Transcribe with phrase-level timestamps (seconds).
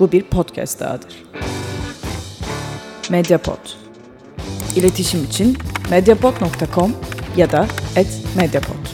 [0.00, 1.24] Bu bir podcast dahadır.
[3.10, 3.58] Mediapod.
[4.76, 5.56] İletişim için
[5.90, 6.92] mediapod.com
[7.36, 7.66] ya da
[8.36, 8.86] @mediapod.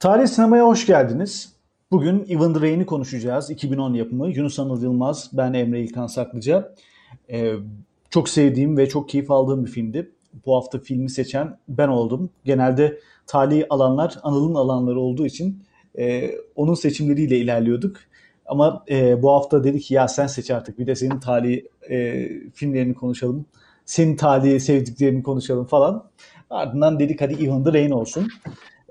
[0.00, 1.52] Tarih sinemaya hoş geldiniz.
[1.90, 3.50] Bugün Even the Rain'i konuşacağız.
[3.50, 4.28] 2010 yapımı.
[4.30, 6.74] Yunus Anıl Yılmaz, ben Emre İlkan Saklıca.
[7.30, 7.52] Ee,
[8.10, 10.10] çok sevdiğim ve çok keyif aldığım bir filmdi.
[10.46, 12.30] Bu hafta filmi seçen ben oldum.
[12.44, 15.62] Genelde talihi alanlar Anıl'ın alanları olduğu için
[15.98, 17.96] e, onun seçimleriyle ilerliyorduk.
[18.46, 22.28] Ama e, bu hafta dedi ki ya sen seç artık bir de senin talihi e,
[22.50, 23.46] filmlerini konuşalım.
[23.84, 26.04] Senin talihi sevdiklerini konuşalım falan.
[26.50, 28.28] Ardından dedik hadi Even the Rain olsun.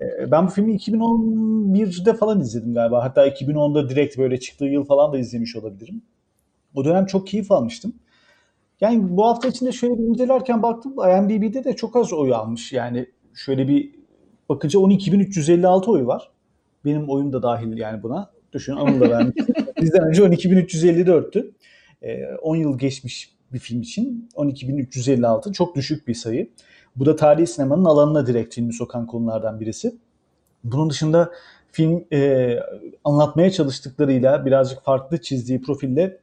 [0.02, 3.04] E, ben bu filmi 2011'de falan izledim galiba.
[3.04, 6.02] Hatta 2010'da direkt böyle çıktığı yıl falan da izlemiş olabilirim.
[6.76, 7.94] O dönem çok keyif almıştım.
[8.82, 12.74] Yani bu hafta içinde şöyle bir incelerken baktım IMDb'de de çok az oy almış.
[12.74, 13.96] Yani şöyle bir
[14.50, 16.32] bakınca 12.356 oy var.
[16.86, 18.33] Benim oyum da dahil yani buna.
[18.54, 19.36] Düşün Anıl da vermiş.
[19.82, 21.52] Bizden önce 12.354'tü.
[22.02, 26.50] Ee, 10 yıl geçmiş bir film için 12.356 çok düşük bir sayı.
[26.96, 29.96] Bu da tarihi sinemanın alanına direkt filmi sokan konulardan birisi.
[30.64, 31.32] Bunun dışında
[31.72, 32.60] film e,
[33.04, 36.20] anlatmaya çalıştıklarıyla birazcık farklı çizdiği profille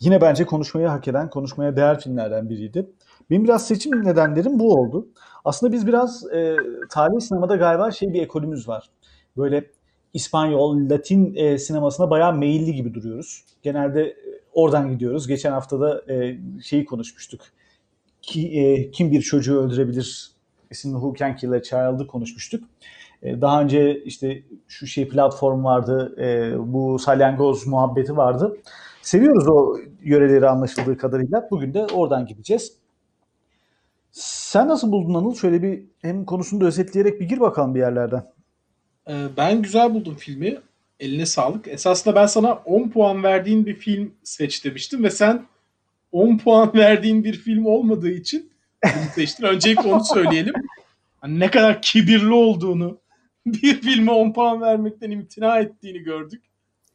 [0.00, 2.90] yine bence konuşmayı hak eden, konuşmaya değer filmlerden biriydi.
[3.30, 5.08] Benim biraz seçim nedenlerim bu oldu.
[5.44, 6.56] Aslında biz biraz e,
[6.90, 8.90] tarihi sinemada galiba şey bir ekolümüz var.
[9.36, 9.70] Böyle
[10.14, 13.44] İspanyol, Latin e, sinemasına bayağı meyilli gibi duruyoruz.
[13.62, 14.16] Genelde e,
[14.52, 15.26] oradan gidiyoruz.
[15.28, 17.40] Geçen hafta da e, şeyi konuşmuştuk.
[18.22, 20.30] Ki, e, kim bir çocuğu öldürebilir
[20.70, 22.64] isimli Who Can Kill a Child'ı konuşmuştuk.
[23.22, 28.56] E, daha önce işte şu şey platform vardı, e, bu salyangoz muhabbeti vardı.
[29.02, 31.48] Seviyoruz o yöreleri anlaşıldığı kadarıyla.
[31.50, 32.72] Bugün de oradan gideceğiz.
[34.12, 35.34] Sen nasıl buldun Anıl?
[35.34, 38.24] Şöyle bir hem konusunu da özetleyerek bir gir bakalım bir yerlerden.
[39.08, 40.58] Ee, ben güzel buldum filmi.
[41.00, 41.68] Eline sağlık.
[41.68, 45.42] Esasında ben sana 10 puan verdiğin bir film seç demiştim ve sen
[46.12, 48.50] 10 puan verdiğin bir film olmadığı için
[48.84, 49.44] bunu seçtin.
[49.44, 50.54] Öncelikle onu söyleyelim.
[51.20, 53.00] Hani ne kadar kibirli olduğunu,
[53.46, 56.42] bir filme 10 puan vermekten imtina ettiğini gördük.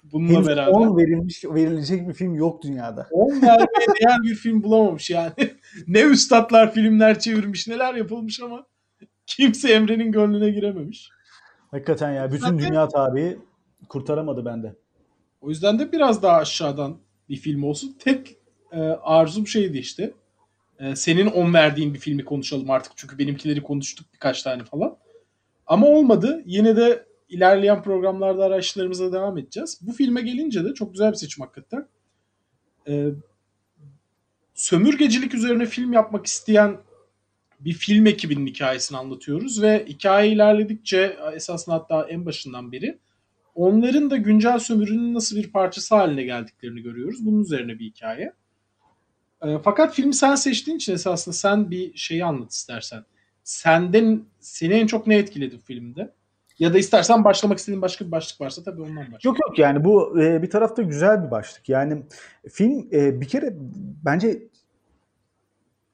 [0.04, 0.72] Bununla Henüz beraber.
[0.72, 3.08] 10 verilmiş, verilecek bir film yok dünyada.
[3.12, 5.32] 10 vermeye değer bir film bulamamış yani.
[5.88, 8.66] ne üstadlar filmler çevirmiş, neler yapılmış ama
[9.28, 11.10] kimse Emre'nin gönlüne girememiş.
[11.76, 13.40] Hakikaten ya bütün Zaten- dünya tarihi
[13.90, 14.76] kurtaramadı bende.
[15.42, 16.98] O yüzden de biraz daha aşağıdan
[17.30, 17.96] bir film olsun.
[18.00, 18.38] Tek
[18.72, 20.14] e, arzum şeydi işte.
[20.80, 22.94] E, senin 10 verdiğin bir filmi konuşalım artık.
[22.96, 24.98] Çünkü benimkileri konuştuk birkaç tane falan.
[25.68, 26.44] Ama olmadı.
[26.46, 29.80] Yine de ilerleyen programlarda araçlarımıza devam edeceğiz.
[29.82, 31.88] Bu filme gelince de çok güzel bir seçim hakikaten.
[32.88, 33.10] E,
[34.54, 36.78] sömürgecilik üzerine film yapmak isteyen
[37.66, 43.00] bir film ekibinin hikayesini anlatıyoruz ve hikaye ilerledikçe esasında hatta en başından beri
[43.56, 47.26] onların da güncel sömürünün nasıl bir parçası haline geldiklerini görüyoruz.
[47.26, 48.34] Bunun üzerine bir hikaye.
[49.42, 53.04] E, fakat filmi sen seçtiğin için esasında sen bir şeyi anlat istersen.
[53.44, 56.14] Senden seni en çok ne etkiledi filmde?
[56.60, 59.30] Ya da istersen başlamak istediğin başka bir başlık varsa tabii ondan başla.
[59.30, 61.70] Yok yok yani bu e, bir tarafta güzel bir başlık.
[61.70, 62.04] Yani
[62.50, 63.56] film e, bir kere
[64.06, 64.48] bence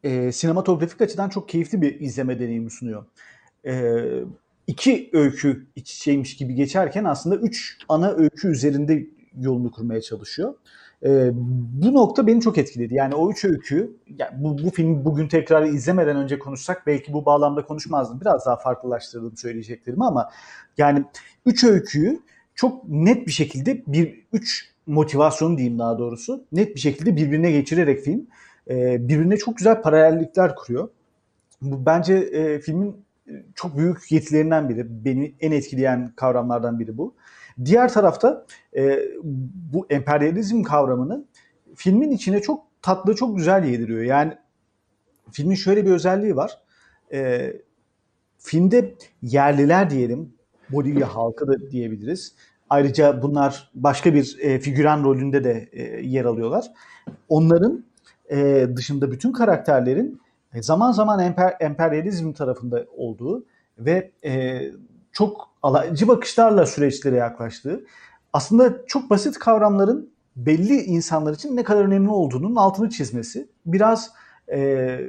[0.03, 3.05] e, sinematografik açıdan çok keyifli bir izleme deneyimi sunuyor.
[3.65, 4.03] E,
[4.67, 9.07] iki öykü iç içeymiş gibi geçerken aslında üç ana öykü üzerinde
[9.39, 10.53] yolunu kurmaya çalışıyor.
[11.03, 11.31] E,
[11.83, 12.95] bu nokta beni çok etkiledi.
[12.95, 17.25] Yani o üç öykü, yani bu, bu filmi bugün tekrar izlemeden önce konuşsak belki bu
[17.25, 18.21] bağlamda konuşmazdım.
[18.21, 20.29] Biraz daha farklılaştırdım söyleyeceklerimi ama
[20.77, 21.03] yani
[21.45, 22.19] üç öyküyü
[22.55, 27.99] çok net bir şekilde bir üç motivasyon diyeyim daha doğrusu net bir şekilde birbirine geçirerek
[27.99, 28.27] film
[28.71, 30.89] e, birbirine çok güzel paralellikler kuruyor.
[31.61, 33.05] Bu bence e, filmin
[33.55, 35.05] çok büyük yetilerinden biri.
[35.05, 37.15] Beni en etkileyen kavramlardan biri bu.
[37.65, 38.45] Diğer tarafta
[38.75, 38.99] e,
[39.73, 41.25] bu emperyalizm kavramını
[41.75, 44.03] filmin içine çok tatlı, çok güzel yediriyor.
[44.03, 44.33] Yani
[45.31, 46.57] filmin şöyle bir özelliği var.
[47.13, 47.53] E,
[48.37, 50.33] filmde yerliler diyelim,
[50.69, 52.35] Bolivya halkı da diyebiliriz.
[52.69, 56.65] Ayrıca bunlar başka bir e, figüran rolünde de e, yer alıyorlar.
[57.29, 57.85] Onların
[58.31, 60.21] e, dışında bütün karakterlerin
[60.53, 63.45] e, zaman zaman emper, emperyalizm tarafında olduğu
[63.79, 64.61] ve e,
[65.11, 67.85] çok alaycı bakışlarla süreçlere yaklaştığı,
[68.33, 74.11] aslında çok basit kavramların belli insanlar için ne kadar önemli olduğunun altını çizmesi, biraz
[74.51, 74.99] e,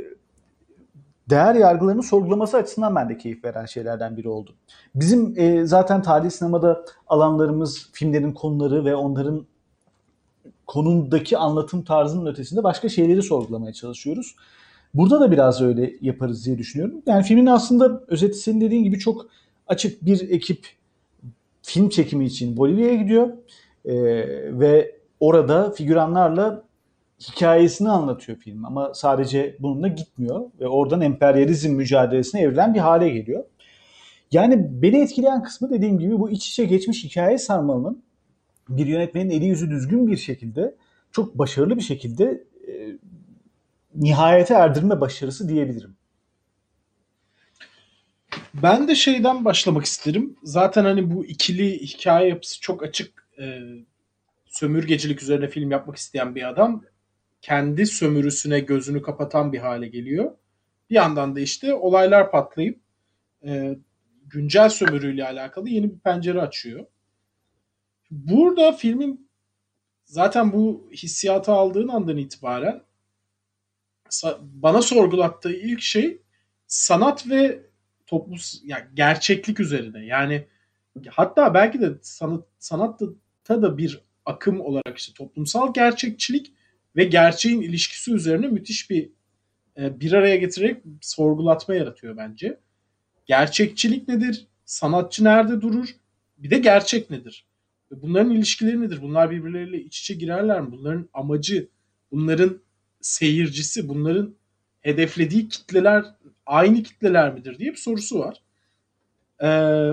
[1.30, 4.54] değer yargılarını sorgulaması açısından ben de keyif veren şeylerden biri oldu.
[4.94, 9.46] Bizim e, zaten tarihi sinemada alanlarımız, filmlerin konuları ve onların
[10.66, 14.36] konumdaki anlatım tarzının ötesinde başka şeyleri sorgulamaya çalışıyoruz.
[14.94, 17.02] Burada da biraz öyle yaparız diye düşünüyorum.
[17.06, 19.26] Yani filmin aslında özeti senin dediğin gibi çok
[19.66, 20.66] açık bir ekip
[21.62, 23.28] film çekimi için Bolivya'ya gidiyor.
[23.84, 23.94] Ee,
[24.60, 26.64] ve orada figüranlarla
[27.20, 33.44] hikayesini anlatıyor film ama sadece bununla gitmiyor ve oradan emperyalizm mücadelesine evrilen bir hale geliyor.
[34.32, 38.02] Yani beni etkileyen kısmı dediğim gibi bu iç içe geçmiş hikaye sarmalının
[38.68, 40.74] bir yönetmenin eli yüzü düzgün bir şekilde
[41.12, 42.98] çok başarılı bir şekilde e,
[43.94, 45.96] nihayete erdirme başarısı diyebilirim.
[48.54, 50.36] Ben de şeyden başlamak isterim.
[50.42, 53.28] Zaten hani bu ikili hikaye yapısı çok açık.
[53.38, 53.60] E,
[54.46, 56.84] sömürgecilik üzerine film yapmak isteyen bir adam
[57.40, 60.32] kendi sömürüsüne gözünü kapatan bir hale geliyor.
[60.90, 62.80] Bir yandan da işte olaylar patlayıp
[63.46, 63.78] e,
[64.26, 66.86] güncel sömürüyle alakalı yeni bir pencere açıyor.
[68.12, 69.30] Burada filmin
[70.04, 72.82] zaten bu hissiyatı aldığın andan itibaren
[74.40, 76.22] bana sorgulattığı ilk şey
[76.66, 77.62] sanat ve
[78.06, 80.06] toplum yani gerçeklik üzerine.
[80.06, 80.46] Yani
[81.08, 83.06] hatta belki de sanat sanatta
[83.48, 86.52] da bir akım olarak işte toplumsal gerçekçilik
[86.96, 89.10] ve gerçeğin ilişkisi üzerine müthiş bir
[89.76, 92.60] e, bir araya getirerek sorgulatma yaratıyor bence.
[93.26, 94.46] Gerçekçilik nedir?
[94.64, 95.96] Sanatçı nerede durur?
[96.38, 97.51] Bir de gerçek nedir?
[97.92, 99.02] Bunların ilişkileri nedir?
[99.02, 100.72] Bunlar birbirleriyle iç içe girerler mi?
[100.72, 101.68] Bunların amacı,
[102.12, 102.60] bunların
[103.00, 104.34] seyircisi, bunların
[104.80, 106.04] hedeflediği kitleler
[106.46, 108.42] aynı kitleler midir diye bir sorusu var.
[109.42, 109.90] Ee,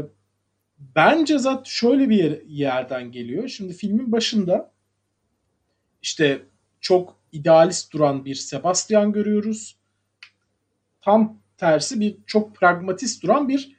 [0.95, 3.47] bence zaten şöyle bir yer, yerden geliyor.
[3.47, 4.71] Şimdi filmin başında
[6.01, 6.41] işte
[6.81, 9.75] çok idealist duran bir Sebastian görüyoruz.
[11.01, 13.75] Tam tersi bir çok pragmatist duran bir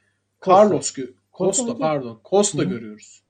[0.47, 3.21] Carlos Costa, Costa pardon Costa görüyoruz.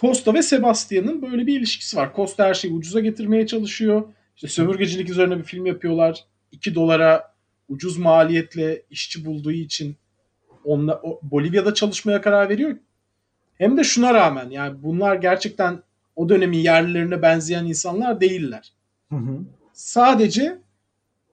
[0.00, 2.12] Costa ve Sebastian'ın böyle bir ilişkisi var.
[2.16, 4.02] Costa her şeyi ucuza getirmeye çalışıyor.
[4.36, 6.24] İşte sömürgecilik üzerine bir film yapıyorlar.
[6.52, 7.34] 2 dolara
[7.68, 9.96] ucuz maliyetle işçi bulduğu için
[10.64, 12.76] onla, o, Bolivya'da çalışmaya karar veriyor.
[13.58, 15.82] Hem de şuna rağmen yani bunlar gerçekten
[16.16, 18.72] o dönemin yerlilerine benzeyen insanlar değiller.
[19.08, 19.38] Hı hı.
[19.72, 20.58] Sadece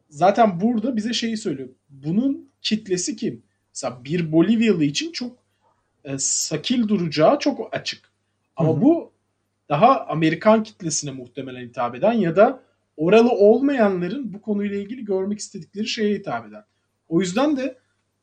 [0.09, 1.69] zaten burada bize şeyi söylüyor.
[1.89, 3.43] Bunun kitlesi kim?
[3.73, 5.37] Mesela bir Bolivyalı için çok
[6.03, 8.06] e, sakil duracağı çok açık.
[8.57, 9.11] Ama bu
[9.69, 12.59] daha Amerikan kitlesine muhtemelen hitap eden ya da
[12.97, 16.63] oralı olmayanların bu konuyla ilgili görmek istedikleri şeye hitap eden.
[17.09, 17.77] O yüzden de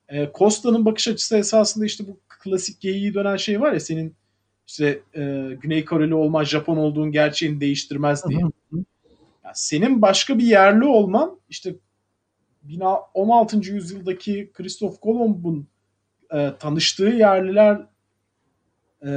[0.08, 4.14] e, Costa'nın bakış açısı esasında işte bu klasik geyiği dönen şey var ya senin
[4.66, 8.40] işte e, Güney Koreli olma Japon olduğun gerçeğini değiştirmez diye.
[9.44, 11.74] Yani senin başka bir yerli olman işte
[13.14, 13.56] 16.
[13.56, 15.66] yüzyıldaki Kristof Kolomb'un
[16.32, 17.86] e, tanıştığı yerliler
[19.06, 19.10] e,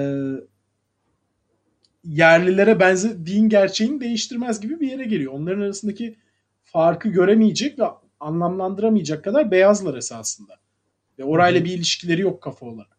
[2.07, 5.33] yerlilere benzediğin gerçeğini değiştirmez gibi bir yere geliyor.
[5.33, 6.15] Onların arasındaki
[6.63, 7.83] farkı göremeyecek ve
[8.19, 10.53] anlamlandıramayacak kadar beyazlar esasında.
[11.19, 12.97] Ve orayla bir ilişkileri yok kafa olarak.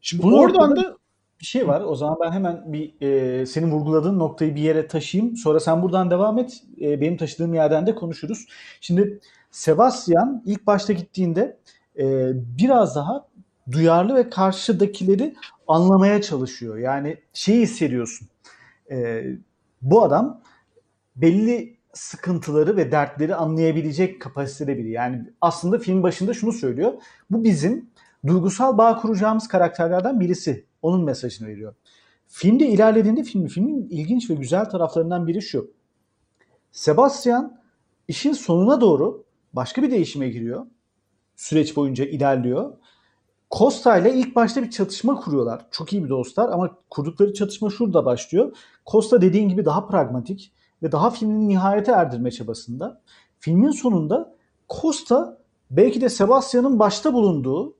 [0.00, 0.96] Şimdi Bunun oradan da
[1.40, 1.80] bir şey var.
[1.80, 5.36] O zaman ben hemen bir e, senin vurguladığın noktayı bir yere taşıyayım.
[5.36, 6.62] Sonra sen buradan devam et.
[6.80, 8.46] E, benim taşıdığım yerden de konuşuruz.
[8.80, 9.20] Şimdi
[9.50, 11.58] Sebastian ilk başta gittiğinde
[11.98, 13.28] e, biraz daha
[13.70, 15.34] duyarlı ve karşıdakileri
[15.68, 16.78] anlamaya çalışıyor.
[16.78, 18.28] Yani şeyi hissediyorsun.
[18.90, 19.24] E,
[19.82, 20.40] bu adam
[21.16, 24.90] belli sıkıntıları ve dertleri anlayabilecek kapasitede biri.
[24.90, 26.92] Yani aslında film başında şunu söylüyor.
[27.30, 27.90] Bu bizim
[28.26, 30.66] duygusal bağ kuracağımız karakterlerden birisi.
[30.82, 31.74] Onun mesajını veriyor.
[32.28, 35.70] Filmde ilerlediğinde film, filmin ilginç ve güzel taraflarından biri şu.
[36.72, 37.60] Sebastian
[38.08, 40.66] işin sonuna doğru başka bir değişime giriyor.
[41.36, 42.76] Süreç boyunca ilerliyor.
[43.58, 45.66] Costa ile ilk başta bir çatışma kuruyorlar.
[45.70, 48.56] Çok iyi bir dostlar ama kurdukları çatışma şurada başlıyor.
[48.86, 53.00] Costa dediğin gibi daha pragmatik ve daha filmin nihayete erdirme çabasında.
[53.40, 54.34] Filmin sonunda
[54.70, 55.38] Costa
[55.70, 57.74] belki de Sebastian'ın başta bulunduğu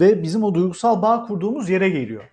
[0.00, 2.24] ve bizim o duygusal bağ kurduğumuz yere geliyor.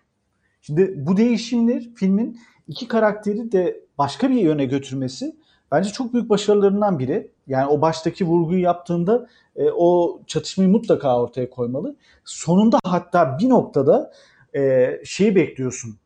[0.62, 5.36] Şimdi bu değişimler filmin iki karakteri de başka bir yöne götürmesi
[5.72, 7.32] bence çok büyük başarılarından biri.
[7.48, 11.96] Yani o baştaki vurguyu yaptığında e, o çatışmayı mutlaka ortaya koymalı.
[12.25, 14.12] Sonunda hatta bir noktada
[14.56, 15.98] e, şeyi bekliyorsun.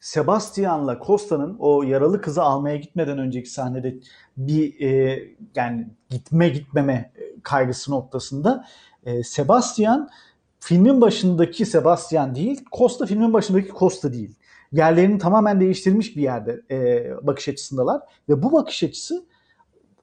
[0.00, 3.94] Sebastian'la Costa'nın o yaralı kızı almaya gitmeden önceki sahnede
[4.36, 5.22] bir e,
[5.54, 8.64] yani gitme gitmeme kaygısı noktasında
[9.06, 10.10] e, Sebastian
[10.60, 14.34] filmin başındaki Sebastian değil, Costa filmin başındaki Costa değil.
[14.74, 19.26] Yerlerini tamamen değiştirmiş bir yerde e, bakış açısındalar ve bu bakış açısı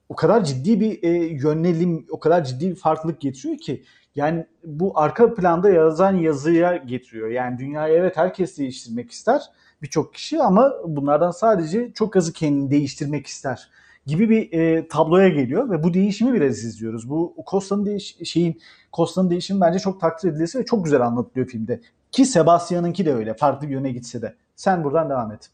[0.09, 3.83] o kadar ciddi bir e, yönelim, o kadar ciddi bir farklılık getiriyor ki
[4.15, 7.29] yani bu arka planda yazan yazıya getiriyor.
[7.29, 9.41] Yani dünyayı evet herkes değiştirmek ister
[9.81, 13.69] birçok kişi ama bunlardan sadece çok azı kendini değiştirmek ister
[14.05, 17.09] gibi bir e, tabloya geliyor ve bu değişimi biraz izliyoruz.
[17.09, 18.61] Bu Costa'nın değiş şeyin
[18.93, 21.81] Costa'nın değişimi bence çok takdir edilesi ve çok güzel anlatılıyor filmde.
[22.11, 23.33] Ki Sebastian'ınki de öyle.
[23.33, 24.35] Farklı bir yöne gitse de.
[24.55, 25.49] Sen buradan devam et.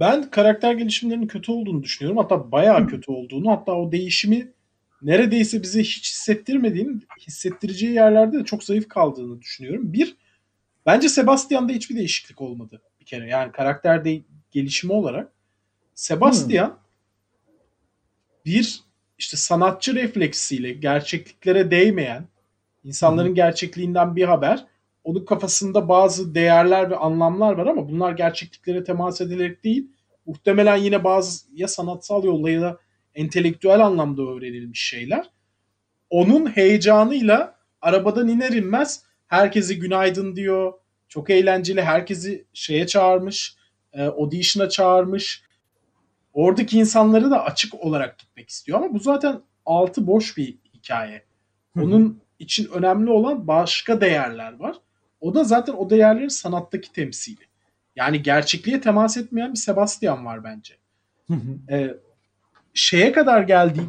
[0.00, 2.18] Ben karakter gelişimlerinin kötü olduğunu düşünüyorum.
[2.18, 3.50] Hatta bayağı kötü olduğunu.
[3.50, 4.52] Hatta o değişimi
[5.02, 9.92] neredeyse bize hiç hissettirmediğini, hissettireceği yerlerde de çok zayıf kaldığını düşünüyorum.
[9.92, 10.16] Bir,
[10.86, 13.28] bence Sebastian'da hiçbir değişiklik olmadı bir kere.
[13.28, 14.20] Yani karakter de
[14.50, 15.32] gelişimi olarak.
[15.94, 16.78] Sebastian
[18.44, 18.80] bir
[19.18, 22.28] işte sanatçı refleksiyle gerçekliklere değmeyen,
[22.84, 24.66] insanların gerçekliğinden bir haber.
[25.04, 29.88] Onun kafasında bazı değerler ve anlamlar var ama bunlar gerçekliklere temas edilerek değil.
[30.26, 32.78] Muhtemelen yine bazı ya sanatsal yolla ya da
[33.14, 35.30] entelektüel anlamda öğrenilmiş şeyler.
[36.10, 40.72] Onun heyecanıyla arabadan iner inmez herkesi günaydın diyor.
[41.08, 41.82] Çok eğlenceli.
[41.82, 43.56] Herkesi şeye çağırmış.
[43.92, 45.44] E, audition'a çağırmış.
[46.32, 51.24] Oradaki insanları da açık olarak gitmek istiyor ama bu zaten altı boş bir hikaye.
[51.78, 54.76] Onun için önemli olan başka değerler var.
[55.24, 57.40] O da zaten o değerlerin sanattaki temsili.
[57.96, 60.74] Yani gerçekliğe temas etmeyen bir Sebastian var bence.
[61.70, 61.94] ee,
[62.74, 63.80] şeye kadar geldi.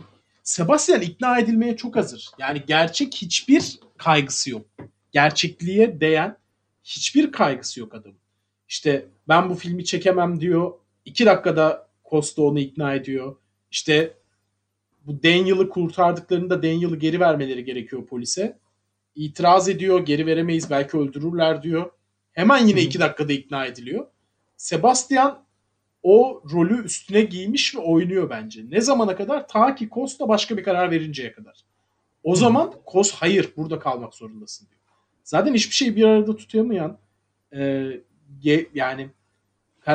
[0.43, 2.29] Sebastian ikna edilmeye çok hazır.
[2.39, 4.65] Yani gerçek hiçbir kaygısı yok.
[5.11, 6.37] Gerçekliğe değen
[6.83, 8.17] hiçbir kaygısı yok adamın.
[8.69, 10.73] İşte ben bu filmi çekemem diyor.
[11.05, 13.35] İki dakikada Costa onu ikna ediyor.
[13.71, 14.13] İşte
[15.05, 18.57] bu Daniel'ı kurtardıklarında Daniel'ı geri vermeleri gerekiyor polise.
[19.15, 21.91] İtiraz ediyor, geri veremeyiz belki öldürürler diyor.
[22.33, 24.07] Hemen yine iki dakikada ikna ediliyor.
[24.57, 25.45] Sebastian
[26.03, 28.61] o rolü üstüne giymiş ve oynuyor bence.
[28.69, 29.47] Ne zamana kadar?
[29.47, 31.65] Ta ki Costa başka bir karar verinceye kadar.
[32.23, 34.81] O zaman Kos hayır burada kalmak zorundasın diyor.
[35.23, 36.97] Zaten hiçbir şeyi bir arada tutamayan
[37.55, 37.91] e,
[38.73, 39.09] yani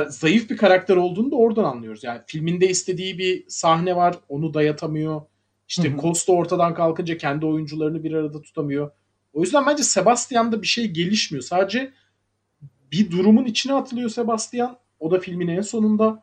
[0.09, 2.05] zayıf bir karakter olduğunu da oradan anlıyoruz.
[2.05, 5.23] Yani filminde istediği bir sahne var onu dayatamıyor.
[5.69, 8.91] İşte Costa ortadan kalkınca kendi oyuncularını bir arada tutamıyor.
[9.33, 11.43] O yüzden bence Sebastian'da bir şey gelişmiyor.
[11.43, 11.93] Sadece
[12.93, 14.77] bir durumun içine atılıyor Sebastian.
[15.01, 16.23] O da filmin en sonunda.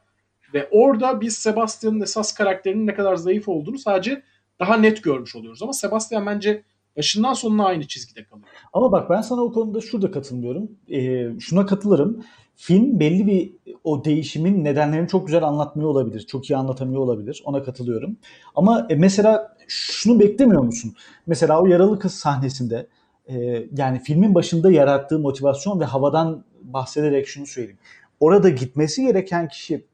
[0.54, 4.24] Ve orada biz Sebastian'ın esas karakterinin ne kadar zayıf olduğunu sadece
[4.60, 5.64] daha net görmüş oluyoruz.
[5.64, 6.64] Ama Sebastian bence
[6.98, 8.48] başından sonuna aynı çizgide kalıyor.
[8.74, 10.72] Ama bak ben sana o konuda şurada katılmıyorum.
[10.92, 12.24] Ee, şuna katılırım.
[12.56, 13.52] Film belli bir
[13.84, 16.22] o değişimin nedenlerini çok güzel anlatmıyor olabilir.
[16.22, 17.42] Çok iyi anlatamıyor olabilir.
[17.46, 18.18] Ona katılıyorum.
[18.56, 20.96] Ama e, mesela şunu beklemiyor musun?
[21.28, 22.88] Mesela o yaralı kız sahnesinde
[23.30, 27.80] e, yani filmin başında yarattığı motivasyon ve havadan bahsederek şunu söyleyeyim.
[28.20, 29.86] Orada gitmesi gereken kişi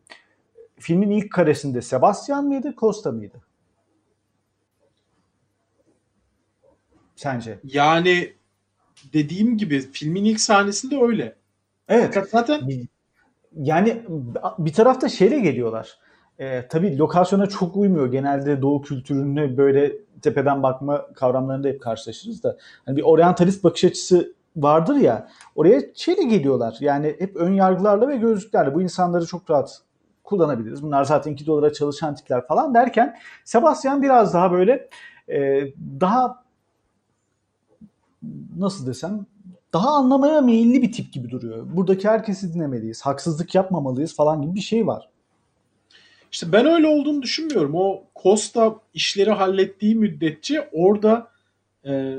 [0.80, 3.42] filmin ilk karesinde Sebastian mıydı, Costa mıydı?
[7.16, 7.60] Sence?
[7.64, 8.34] Yani
[9.14, 11.36] dediğim gibi filmin ilk sahnesinde öyle.
[11.88, 12.06] Evet.
[12.14, 12.70] Fakat zaten
[13.56, 14.02] yani
[14.58, 15.98] bir tarafta şeyle geliyorlar.
[16.40, 18.12] Ee, tabii lokasyona çok uymuyor.
[18.12, 22.58] Genelde doğu kültürünü böyle tepeden bakma kavramlarında hep karşılaşırız da.
[22.86, 25.28] Hani bir oryantalist bakış açısı vardır ya.
[25.56, 26.78] Oraya şeyle geliyorlar.
[26.80, 28.76] Yani hep ön yargılarla ve gözlüklerle.
[28.76, 29.82] Bu insanları çok rahat
[30.24, 30.84] kullanabiliriz.
[30.84, 34.90] Bunlar zaten 2 dolara çalışan tipler falan derken Sebastian biraz daha böyle
[35.30, 35.68] e,
[36.00, 36.44] daha
[38.58, 39.26] nasıl desem
[39.74, 41.66] daha anlamaya meyilli bir tip gibi duruyor.
[41.76, 45.10] Buradaki herkesi dinlemeliyiz, haksızlık yapmamalıyız falan gibi bir şey var.
[46.34, 47.76] İşte ben öyle olduğunu düşünmüyorum.
[47.76, 51.32] O Costa işleri hallettiği müddetçe orada
[51.86, 52.16] e,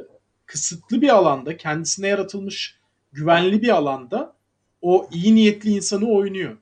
[0.46, 2.78] kısıtlı bir alanda, kendisine yaratılmış
[3.12, 4.34] güvenli bir alanda
[4.82, 6.56] o iyi niyetli insanı oynuyor.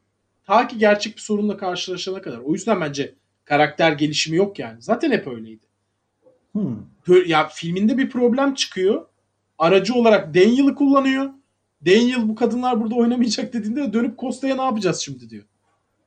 [0.45, 2.39] Ta ki gerçek bir sorunla karşılaşana kadar.
[2.39, 4.83] O yüzden bence karakter gelişimi yok yani.
[4.83, 5.67] Zaten hep öyleydi.
[6.53, 6.77] Hmm.
[7.27, 9.07] Ya filminde bir problem çıkıyor
[9.59, 11.31] aracı olarak Daniel'ı kullanıyor.
[11.87, 15.45] Daniel bu kadınlar burada oynamayacak dediğinde dönüp Costa'ya ne yapacağız şimdi diyor.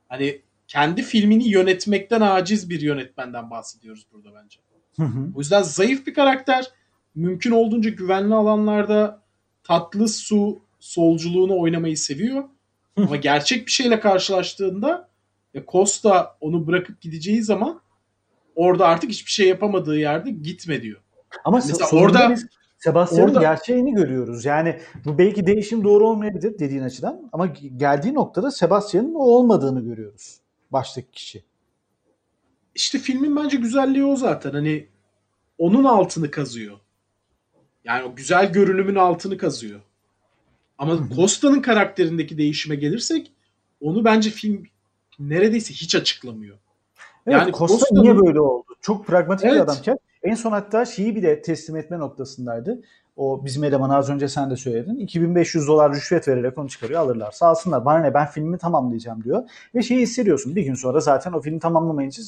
[0.08, 4.60] Hani kendi filmini yönetmekten aciz bir yönetmenden bahsediyoruz burada bence.
[4.96, 5.28] Hı hı.
[5.34, 6.70] O yüzden zayıf bir karakter.
[7.14, 9.22] Mümkün olduğunca güvenli alanlarda
[9.64, 12.44] tatlı su solculuğunu oynamayı seviyor.
[12.96, 15.08] Ama gerçek bir şeyle karşılaştığında
[15.54, 17.80] ve Costa onu bırakıp gideceği zaman
[18.54, 21.00] orada artık hiçbir şey yapamadığı yerde gitme diyor.
[21.44, 22.46] Ama yani mesela orada biz
[22.78, 23.40] Sebastian'ın Orada...
[23.40, 24.44] gerçeğini görüyoruz.
[24.44, 27.46] Yani bu belki değişim doğru olmayabilir dediğin açıdan ama
[27.76, 30.40] geldiği noktada Sebastian'ın o olmadığını görüyoruz.
[30.76, 31.44] Baştaki kişi.
[32.74, 34.50] İşte filmin bence güzelliği o zaten.
[34.50, 34.86] Hani
[35.58, 36.78] onun altını kazıyor.
[37.84, 39.80] Yani o güzel görünümün altını kazıyor.
[40.78, 43.32] Ama Costa'nın karakterindeki değişime gelirsek
[43.80, 44.66] onu bence film
[45.18, 46.58] neredeyse hiç açıklamıyor.
[47.26, 48.64] Evet, yani Costa niye böyle oldu?
[48.80, 49.56] Çok pragmatik evet.
[49.56, 52.82] bir adamken en son hatta şeyi bile teslim etme noktasındaydı.
[53.16, 54.96] O bizim eleman az önce sen de söyledin.
[54.96, 57.32] 2500 dolar rüşvet vererek onu çıkarıyor alırlar.
[57.32, 59.42] Sağ olsunlar bana ne ben filmi tamamlayacağım diyor.
[59.74, 62.22] Ve şeyi hissediyorsun bir gün sonra zaten o film tamamlamayınca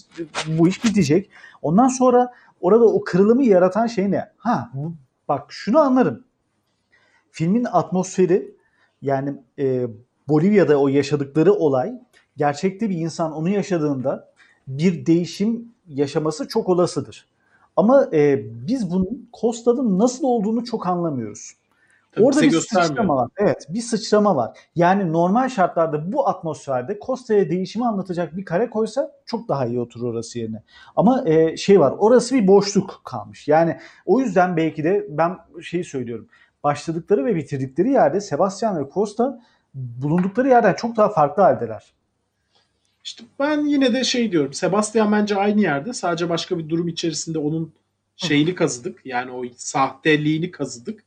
[0.47, 1.31] bu iş bitecek.
[1.63, 4.33] Ondan sonra orada o kırılımı yaratan şey ne?
[4.37, 4.71] Ha
[5.29, 6.25] bak şunu anlarım.
[7.31, 8.57] Filmin atmosferi
[9.03, 9.87] Yani e,
[10.29, 11.93] Bolivya'da o yaşadıkları olay
[12.37, 14.33] gerçekte bir insan onu yaşadığında
[14.69, 17.28] bir değişim yaşaması çok olasıdır.
[17.79, 21.53] Ama e, biz bunun Costa'nın nasıl olduğunu çok anlamıyoruz.
[22.13, 23.31] Tabii Orada bir sıçrama var.
[23.37, 24.59] Evet, bir sıçrama var.
[24.75, 30.15] Yani normal şartlarda bu atmosferde Costa'ya değişimi anlatacak bir kare koysa çok daha iyi oturur
[30.15, 30.63] orası yerine.
[30.97, 33.49] Ama e, şey var, orası bir boşluk kalmış.
[33.49, 36.29] Yani o yüzden belki de ben şeyi söylüyorum.
[36.65, 39.41] Başladıkları ve bitirdikleri yerde Sebastian ve Costa
[39.75, 41.93] bulundukları yerden çok daha farklı haldeler.
[43.05, 44.53] İşte ben yine de şey diyorum.
[44.53, 45.93] Sebastian bence aynı yerde.
[45.93, 47.73] Sadece başka bir durum içerisinde onun
[48.17, 49.01] şeyini kazıdık.
[49.05, 51.05] Yani o sahteliğini kazıdık.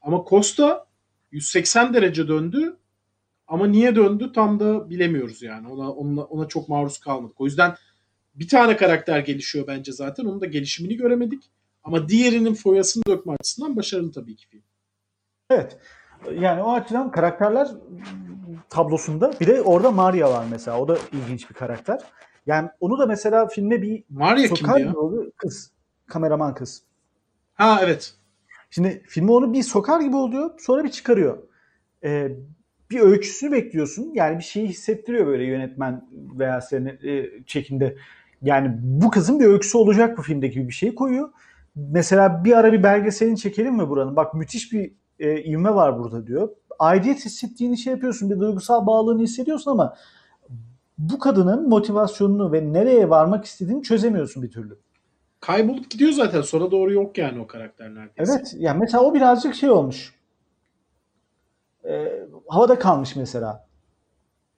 [0.00, 0.86] Ama Costa
[1.32, 2.76] 180 derece döndü.
[3.46, 5.68] Ama niye döndü tam da bilemiyoruz yani.
[5.68, 7.40] Ona, ona, ona çok maruz kalmadık.
[7.40, 7.76] O yüzden
[8.34, 10.24] bir tane karakter gelişiyor bence zaten.
[10.24, 11.50] Onun da gelişimini göremedik.
[11.84, 14.62] Ama diğerinin foyasını dökme açısından başarılı tabii ki film.
[15.50, 15.78] Evet.
[16.40, 17.68] Yani o açıdan karakterler
[18.72, 20.80] tablosunda bir de orada Maria var mesela.
[20.80, 22.00] O da ilginç bir karakter.
[22.46, 24.86] Yani onu da mesela filme bir Maria sokar kimdi ya?
[24.86, 25.32] gibi oluyor.
[25.36, 25.70] Kız.
[26.06, 26.82] Kameraman kız.
[27.54, 28.14] Ha evet.
[28.70, 30.50] Şimdi filme onu bir sokar gibi oluyor.
[30.58, 31.38] Sonra bir çıkarıyor.
[32.04, 32.32] Ee,
[32.90, 34.10] bir öyküsünü bekliyorsun.
[34.14, 37.96] Yani bir şeyi hissettiriyor böyle yönetmen veya senin e, çekimde.
[38.42, 41.28] Yani bu kızın bir öyküsü olacak bu filmdeki gibi bir şey koyuyor.
[41.74, 44.16] Mesela bir ara bir belgeselini çekelim mi buranın?
[44.16, 46.48] Bak müthiş bir e, ivme var burada diyor.
[46.78, 48.30] Aidiyet hissettiğini şey yapıyorsun.
[48.30, 49.96] Bir duygusal bağlılığını hissediyorsun ama
[50.98, 54.78] bu kadının motivasyonunu ve nereye varmak istediğini çözemiyorsun bir türlü.
[55.40, 56.42] Kaybolup gidiyor zaten.
[56.42, 58.32] Sonra doğru yok yani o karakter neredeyse.
[58.32, 58.54] Evet.
[58.56, 60.14] Yani mesela o birazcık şey olmuş.
[61.84, 63.66] Ee, havada kalmış mesela.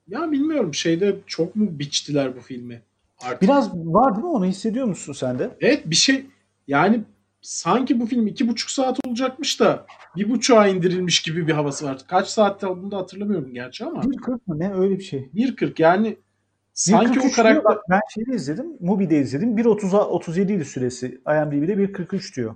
[0.09, 2.83] Ya bilmiyorum şeyde çok mu biçtiler bu filmi?
[3.23, 3.43] Artık.
[3.43, 4.31] Biraz var değil mi?
[4.31, 5.51] Onu hissediyor musun sen de?
[5.61, 6.27] Evet bir şey
[6.69, 7.05] yani
[7.45, 9.87] sanki bu film iki buçuk saat olacakmış da
[10.17, 11.99] bir buçuğa indirilmiş gibi bir havası var.
[12.09, 15.29] Kaç saatte olduğunu da hatırlamıyorum gerçi ama 1.40 mı ne öyle bir şey.
[15.35, 16.17] 1.40 yani
[16.75, 17.35] sanki 1.43 o diyor.
[17.35, 18.67] karakter Bak, ben şeyde izledim.
[18.81, 19.57] Mubi'de izledim.
[19.57, 21.07] 1.30'a 37 idi süresi.
[21.07, 22.55] IMDb'de 1.43 diyor.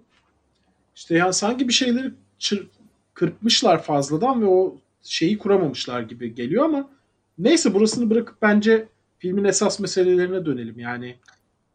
[0.96, 2.66] işte yani sanki bir şeyleri çır-
[3.14, 6.90] kırpmışlar fazladan ve o şeyi kuramamışlar gibi geliyor ama
[7.38, 11.16] neyse burasını bırakıp bence filmin esas meselelerine dönelim yani.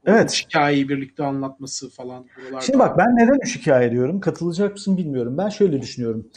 [0.06, 0.44] Evet.
[0.46, 2.62] hikayeyi birlikte anlatması falan buralarda.
[2.62, 4.20] Şimdi bak ben neden üç hikaye diyorum?
[4.20, 5.38] Katılacak mısın bilmiyorum.
[5.38, 6.28] Ben şöyle düşünüyorum.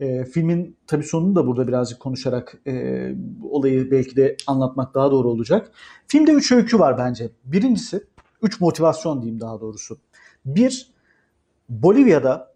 [0.00, 5.28] Ee, filmin tabii sonunu da burada birazcık konuşarak e, olayı belki de anlatmak daha doğru
[5.28, 5.70] olacak.
[6.06, 7.30] Filmde üç öykü var bence.
[7.44, 8.04] Birincisi,
[8.42, 9.98] üç motivasyon diyeyim daha doğrusu.
[10.44, 10.90] Bir,
[11.68, 12.54] Bolivya'da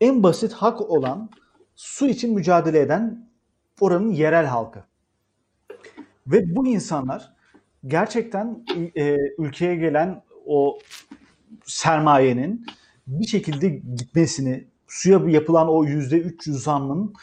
[0.00, 1.30] en basit hak olan
[1.76, 3.28] su için mücadele eden
[3.80, 4.84] oranın yerel halkı.
[6.26, 7.32] Ve bu insanlar
[7.86, 8.64] gerçekten
[8.96, 10.78] e, ülkeye gelen o
[11.64, 12.66] sermayenin
[13.06, 17.14] bir şekilde gitmesini, suya yapılan o yüzde 300 zammın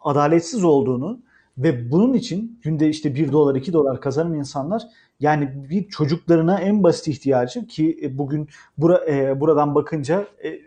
[0.00, 1.20] adaletsiz olduğunu
[1.58, 4.82] ve bunun için günde işte 1 dolar 2 dolar kazanan insanlar
[5.20, 8.48] yani bir çocuklarına en basit ihtiyacı ki e, bugün
[8.78, 10.60] bura, e, buradan bakınca e,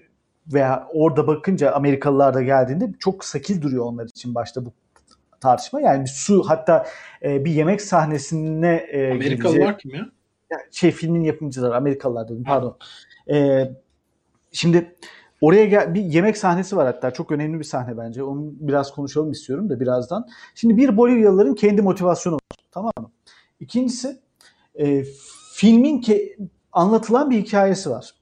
[0.54, 4.74] veya orada bakınca Amerikalılar da geldiğinde çok sakil duruyor onlar için başta bu
[5.42, 5.82] tartışma.
[5.82, 6.86] Yani bir su hatta
[7.24, 10.06] e, bir yemek sahnesine e, Amerikalılar gelince- kim ya?
[10.72, 12.78] şey filmin yapımcıları Amerikalılar dedim pardon.
[13.32, 13.72] Ee,
[14.52, 14.96] şimdi
[15.42, 18.24] oraya gel bir yemek sahnesi var hatta çok önemli bir sahne bence.
[18.24, 20.28] Onu biraz konuşalım istiyorum da birazdan.
[20.56, 22.66] Şimdi bir Bolivyalıların kendi motivasyonu var.
[22.72, 23.12] Tamam mı?
[23.60, 24.20] İkincisi
[24.76, 25.04] e,
[25.54, 26.38] filmin ke-
[26.72, 28.16] anlatılan bir hikayesi var.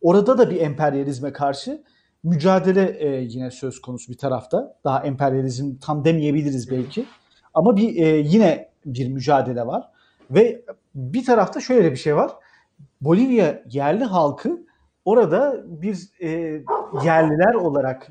[0.00, 1.82] Orada da bir emperyalizme karşı
[2.26, 4.76] mücadele e, yine söz konusu bir tarafta.
[4.84, 7.06] Daha emperyalizm tam demeyebiliriz belki.
[7.54, 9.88] Ama bir e, yine bir mücadele var.
[10.30, 12.30] Ve bir tarafta şöyle bir şey var.
[13.00, 14.66] Bolivya yerli halkı
[15.04, 16.28] orada bir e,
[17.04, 18.08] yerliler olarak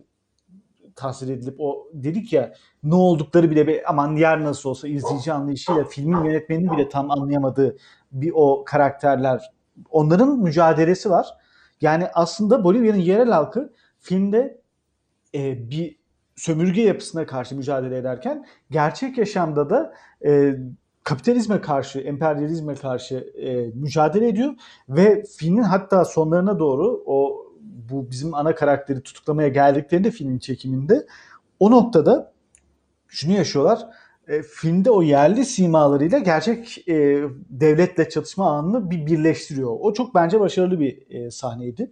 [0.96, 5.84] tasvir edilip o dedik ya ne oldukları bile bir, aman yer nasıl olsa izleyici anlayışıyla
[5.84, 7.76] filmin yönetmeninin bile tam anlayamadığı
[8.12, 9.52] bir o karakterler
[9.90, 11.28] onların mücadelesi var.
[11.82, 13.74] Yani aslında Bolivya'nın yerel halkı
[14.06, 14.62] filmde
[15.36, 15.96] e, bir
[16.36, 19.94] sömürge yapısına karşı mücadele ederken gerçek yaşamda da
[20.26, 20.56] e,
[21.04, 24.54] kapitalizme karşı, emperyalizme karşı e, mücadele ediyor
[24.90, 31.08] ve filmin hatta sonlarına doğru o bu bizim ana karakteri tutuklamaya geldiklerinde filmin çekiminde
[31.60, 32.34] o noktada
[33.08, 33.88] şunu yaşıyorlar.
[34.28, 39.78] E, filmde o yerli simalarıyla gerçek e, devletle çatışma anını bir birleştiriyor.
[39.80, 41.92] O çok bence başarılı bir e, sahneydi.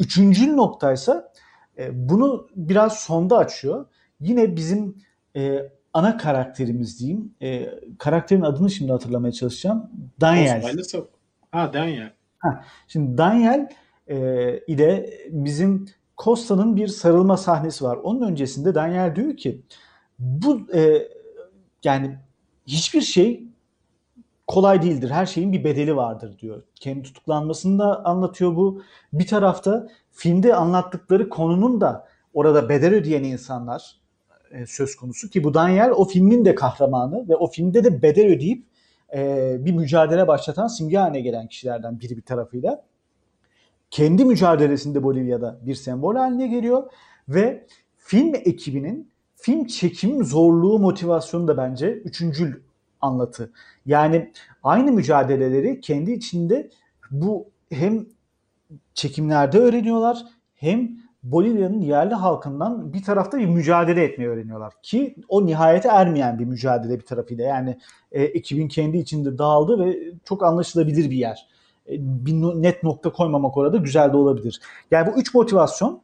[0.00, 1.32] Üçüncü noktaysa
[1.78, 3.86] e, bunu biraz sonda açıyor.
[4.20, 4.96] Yine bizim
[5.36, 7.34] e, ana karakterimiz diyeyim.
[7.42, 9.90] E, karakterin adını şimdi hatırlamaya çalışacağım.
[10.20, 10.62] Daniel.
[11.52, 12.12] Ha Daniel.
[12.88, 13.68] Şimdi Daniel
[14.08, 14.16] e,
[14.58, 15.86] ile bizim
[16.18, 17.96] Costa'nın bir sarılma sahnesi var.
[17.96, 19.62] Onun öncesinde Daniel diyor ki
[20.18, 21.08] bu e,
[21.84, 22.18] yani
[22.66, 23.49] hiçbir şey
[24.50, 25.10] kolay değildir.
[25.10, 26.62] Her şeyin bir bedeli vardır diyor.
[26.74, 28.82] Kendi tutuklanmasını da anlatıyor bu.
[29.12, 34.00] Bir tarafta filmde anlattıkları konunun da orada bedel ödeyen insanlar
[34.50, 38.26] e, söz konusu ki bu Daniel o filmin de kahramanı ve o filmde de bedel
[38.26, 38.64] ödeyip
[39.14, 42.84] e, bir mücadele başlatan simge haline gelen kişilerden biri bir tarafıyla.
[43.90, 46.90] Kendi mücadelesinde Bolivya'da bir sembol haline geliyor
[47.28, 52.54] ve film ekibinin film çekim zorluğu motivasyonu da bence üçüncül
[53.00, 53.52] anlatı.
[53.86, 54.32] Yani
[54.62, 56.70] aynı mücadeleleri kendi içinde
[57.10, 58.06] bu hem
[58.94, 64.72] çekimlerde öğreniyorlar hem Bolivya'nın yerli halkından bir tarafta bir mücadele etmeyi öğreniyorlar.
[64.82, 67.44] Ki o nihayete ermeyen bir mücadele bir tarafıyla.
[67.44, 67.78] Yani
[68.12, 71.48] e, ekibin kendi içinde dağıldı ve çok anlaşılabilir bir yer.
[71.88, 74.60] E, bir net nokta koymamak orada güzel de olabilir.
[74.90, 76.02] Yani bu üç motivasyon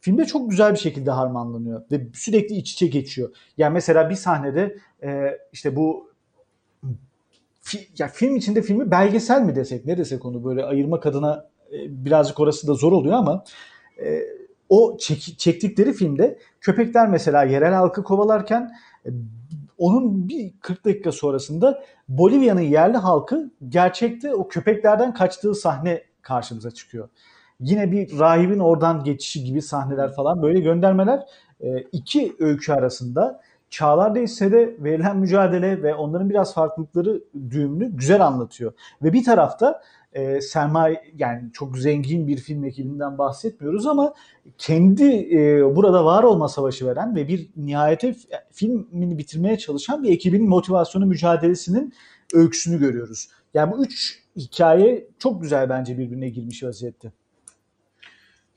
[0.00, 3.30] filmde çok güzel bir şekilde harmanlanıyor ve sürekli iç içe geçiyor.
[3.56, 6.05] Yani mesela bir sahnede e, işte bu
[7.66, 12.04] fi, ya film içinde filmi belgesel mi desek ne desek onu böyle ayırmak adına e,
[12.04, 13.44] birazcık orası da zor oluyor ama
[14.04, 14.22] e,
[14.68, 18.72] o çek, çektikleri filmde köpekler mesela yerel halkı kovalarken
[19.06, 19.10] e,
[19.78, 27.08] onun bir 40 dakika sonrasında Bolivya'nın yerli halkı gerçekte o köpeklerden kaçtığı sahne karşımıza çıkıyor.
[27.60, 31.22] Yine bir rahibin oradan geçişi gibi sahneler falan böyle göndermeler
[31.60, 38.72] e, iki öykü arasında Çağlar Değişse verilen mücadele ve onların biraz farklılıkları düğümünü güzel anlatıyor.
[39.02, 44.14] Ve bir tarafta e, sermaye yani çok zengin bir film ekibinden bahsetmiyoruz ama
[44.58, 48.14] kendi e, burada var olma savaşı veren ve bir nihayete
[48.52, 51.92] filmini bitirmeye çalışan bir ekibin motivasyonu mücadelesinin
[52.34, 53.28] öyküsünü görüyoruz.
[53.54, 57.12] Yani bu üç hikaye çok güzel bence birbirine girmiş vaziyette.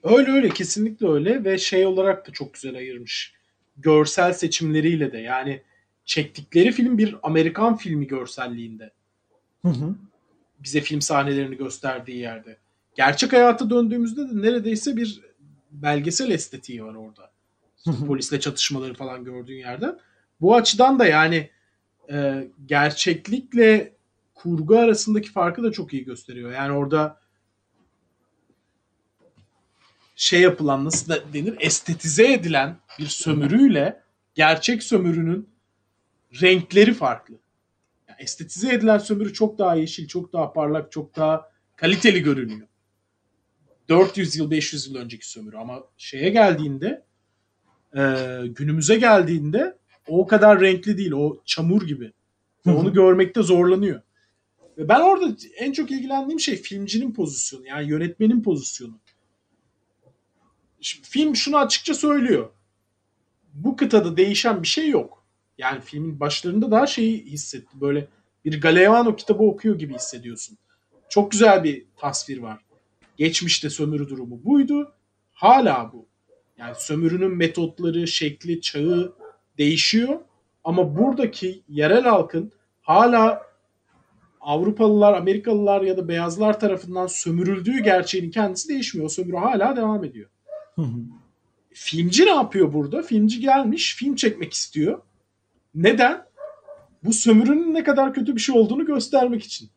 [0.03, 3.38] Öyle öyle kesinlikle öyle ve şey olarak da çok güzel ayırmış.
[3.79, 5.61] Görsel seçimleriyle de yani
[6.05, 8.91] çektikleri film bir Amerikan filmi görselliğinde.
[9.61, 9.95] Hı hı
[10.59, 12.57] bize film sahnelerini gösterdiği yerde.
[12.95, 15.21] Gerçek hayata döndüğümüzde de neredeyse bir
[15.71, 17.31] belgesel estetiği var orada.
[18.07, 19.99] Polisle çatışmaları falan gördüğün yerden.
[20.41, 21.49] Bu açıdan da yani
[22.11, 23.93] e, gerçeklikle
[24.35, 26.51] kurgu arasındaki farkı da çok iyi gösteriyor.
[26.51, 27.19] Yani orada
[30.19, 34.01] şey yapılan nasıl denir estetize edilen bir sömürüyle
[34.35, 35.49] gerçek sömürünün
[36.41, 37.35] renkleri farklı
[38.19, 42.67] estetize edilen sömürü çok daha yeşil, çok daha parlak, çok daha kaliteli görünüyor.
[43.89, 47.05] 400 yıl, 500 yıl önceki sömürü ama şeye geldiğinde
[47.97, 48.01] e,
[48.47, 49.77] günümüze geldiğinde
[50.07, 51.11] o kadar renkli değil.
[51.11, 52.11] O çamur gibi.
[52.65, 54.01] Ve onu görmekte zorlanıyor.
[54.77, 57.67] Ve ben orada en çok ilgilendiğim şey filmcinin pozisyonu.
[57.67, 58.99] Yani yönetmenin pozisyonu.
[60.81, 62.49] Film şunu açıkça söylüyor.
[63.53, 65.25] Bu kıtada değişen bir şey yok.
[65.57, 67.81] Yani filmin başlarında daha şeyi hissetti.
[67.81, 68.07] Böyle
[68.45, 70.57] bir Galeano kitabı okuyor gibi hissediyorsun.
[71.09, 72.59] Çok güzel bir tasvir var.
[73.17, 74.93] Geçmişte sömürü durumu buydu.
[75.33, 76.05] Hala bu.
[76.57, 79.13] Yani sömürünün metotları, şekli, çağı
[79.57, 80.19] değişiyor.
[80.63, 83.49] Ama buradaki yerel halkın hala
[84.41, 89.05] Avrupalılar, Amerikalılar ya da beyazlar tarafından sömürüldüğü gerçeğinin kendisi değişmiyor.
[89.05, 90.29] O sömürü hala devam ediyor.
[91.73, 93.01] Filmci ne yapıyor burada?
[93.01, 95.01] Filmci gelmiş, film çekmek istiyor.
[95.75, 96.25] Neden?
[97.03, 99.69] Bu sömürünün ne kadar kötü bir şey olduğunu göstermek için.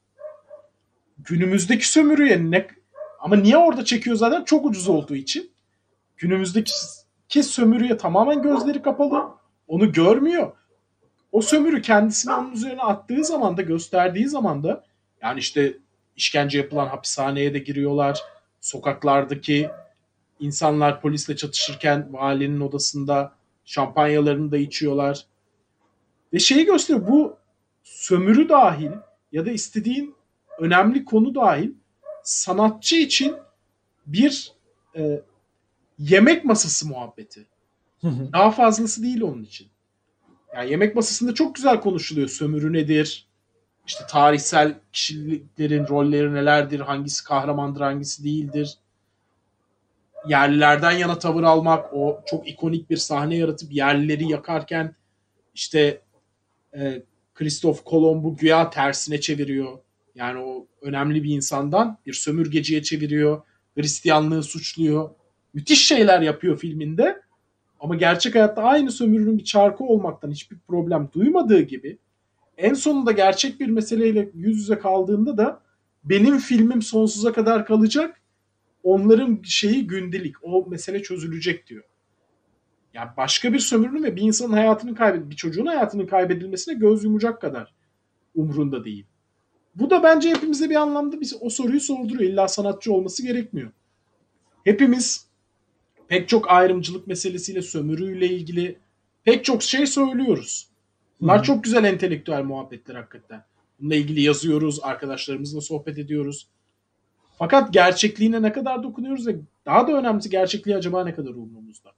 [1.19, 2.67] Günümüzdeki sömürüye ne
[3.21, 4.45] ama niye orada çekiyor zaten?
[4.45, 5.51] Çok ucuz olduğu için.
[6.17, 6.73] Günümüzdeki
[7.29, 9.25] ki sömürüye tamamen gözleri kapalı.
[9.69, 10.53] Onu görmüyor.
[11.33, 14.85] O sömürü kendisini onun üzerine attığı zaman da gösterdiği zaman da
[15.23, 15.77] yani işte
[16.17, 18.21] işkence yapılan hapishaneye de giriyorlar.
[18.61, 19.71] Sokaklardaki
[20.43, 23.33] insanlar polisle çatışırken valinin odasında
[23.65, 25.27] şampanyalarını da içiyorlar.
[26.33, 27.37] Ve şeyi gösteriyor bu
[27.83, 28.91] sömürü dahil
[29.33, 30.15] ya da istediğin
[30.59, 31.71] önemli konu dahil
[32.23, 33.35] sanatçı için
[34.07, 34.53] bir
[34.97, 35.23] e,
[35.99, 37.47] yemek masası muhabbeti.
[38.33, 39.69] Daha fazlası değil onun için.
[40.55, 42.29] Yani yemek masasında çok güzel konuşuluyor.
[42.29, 43.29] Sömürü nedir?
[43.87, 46.81] İşte tarihsel kişiliklerin rolleri nelerdir?
[46.81, 48.79] Hangisi kahramandır, hangisi değildir?
[50.29, 54.95] Yerlilerden yana tavır almak, o çok ikonik bir sahne yaratıp yerlileri yakarken
[55.55, 56.01] işte
[56.77, 57.03] e,
[57.35, 59.79] Christoph Kolomb'u güya tersine çeviriyor.
[60.15, 63.43] Yani o önemli bir insandan bir sömürgeciye çeviriyor.
[63.77, 65.11] Hristiyanlığı suçluyor.
[65.55, 67.23] Müthiş şeyler yapıyor filminde.
[67.81, 71.99] Ama gerçek hayatta aynı sömürünün bir çarkı olmaktan hiçbir problem duymadığı gibi
[72.57, 75.61] en sonunda gerçek bir meseleyle yüz yüze kaldığında da
[76.05, 78.22] benim filmim sonsuza kadar kalacak
[78.83, 80.37] onların şeyi gündelik.
[80.43, 81.85] O mesele çözülecek diyor.
[82.95, 87.41] Yani başka bir sömürünün ve bir insanın hayatının kaybed bir çocuğun hayatının kaybedilmesine göz yumacak
[87.41, 87.75] kadar
[88.35, 89.07] umrunda değil.
[89.75, 92.31] Bu da bence hepimize bir anlamda bir, o soruyu sorduruyor.
[92.31, 93.71] İlla sanatçı olması gerekmiyor.
[94.65, 95.27] Hepimiz
[96.09, 98.79] pek çok ayrımcılık meselesiyle, sömürüyle ilgili
[99.25, 100.69] pek çok şey söylüyoruz.
[101.21, 101.43] Bunlar Hı.
[101.43, 103.45] çok güzel entelektüel muhabbetler hakikaten.
[103.81, 106.49] Bununla ilgili yazıyoruz, arkadaşlarımızla sohbet ediyoruz.
[107.43, 111.91] Fakat gerçekliğine ne kadar dokunuyoruz ve daha da önemlisi gerçekliği acaba ne kadar umurumuzda?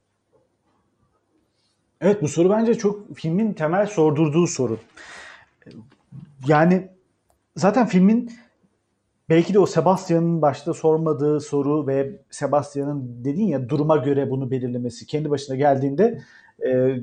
[2.00, 4.78] Evet bu soru bence çok filmin temel sordurduğu soru.
[6.48, 6.88] Yani
[7.57, 8.33] zaten filmin
[9.28, 15.07] belki de o Sebastian'ın başta sormadığı soru ve Sebastian'ın dedin ya duruma göre bunu belirlemesi
[15.07, 16.22] kendi başına geldiğinde
[16.66, 16.96] e,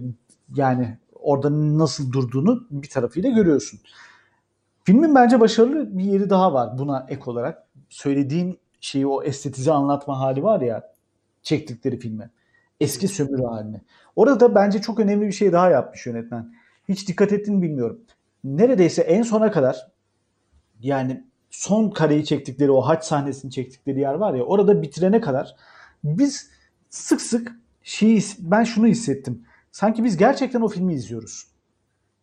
[0.56, 3.80] yani orada nasıl durduğunu bir tarafıyla görüyorsun.
[4.84, 7.71] Filmin bence başarılı bir yeri daha var buna ek olarak.
[7.92, 10.94] Söylediğin şeyi o estetize anlatma hali var ya
[11.44, 12.30] çektikleri filme.
[12.80, 13.82] Eski sömürü haline.
[14.16, 16.54] Orada bence çok önemli bir şey daha yapmış yönetmen.
[16.90, 18.02] Hiç dikkat ettin bilmiyorum.
[18.44, 19.92] Neredeyse en sona kadar
[20.82, 25.56] yani son kareyi çektikleri o haç sahnesini çektikleri yer var ya orada bitirene kadar
[26.04, 26.50] biz
[26.90, 29.46] sık sık şeyi ben şunu hissettim.
[29.72, 31.48] Sanki biz gerçekten o filmi izliyoruz.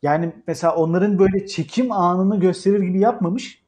[0.02, 3.64] Yani mesela onların böyle çekim anını gösterir gibi yapmamış.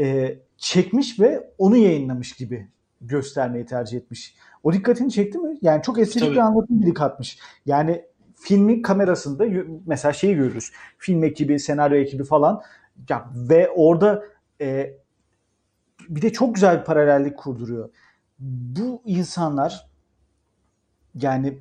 [0.00, 2.68] e, çekmiş ve onu yayınlamış gibi
[3.00, 4.34] göstermeyi tercih etmiş.
[4.62, 5.58] O dikkatini çekti mi?
[5.62, 6.34] Yani çok Tabii.
[6.34, 7.38] bir anlatım dili katmış.
[7.66, 9.46] Yani filmin kamerasında
[9.86, 10.72] mesela şeyi görürüz.
[10.98, 12.62] Film ekibi, senaryo ekibi falan.
[13.08, 14.24] Ya, ve orada
[14.60, 14.94] e,
[16.08, 17.90] bir de çok güzel bir paralellik kurduruyor.
[18.38, 19.88] Bu insanlar
[21.14, 21.58] yani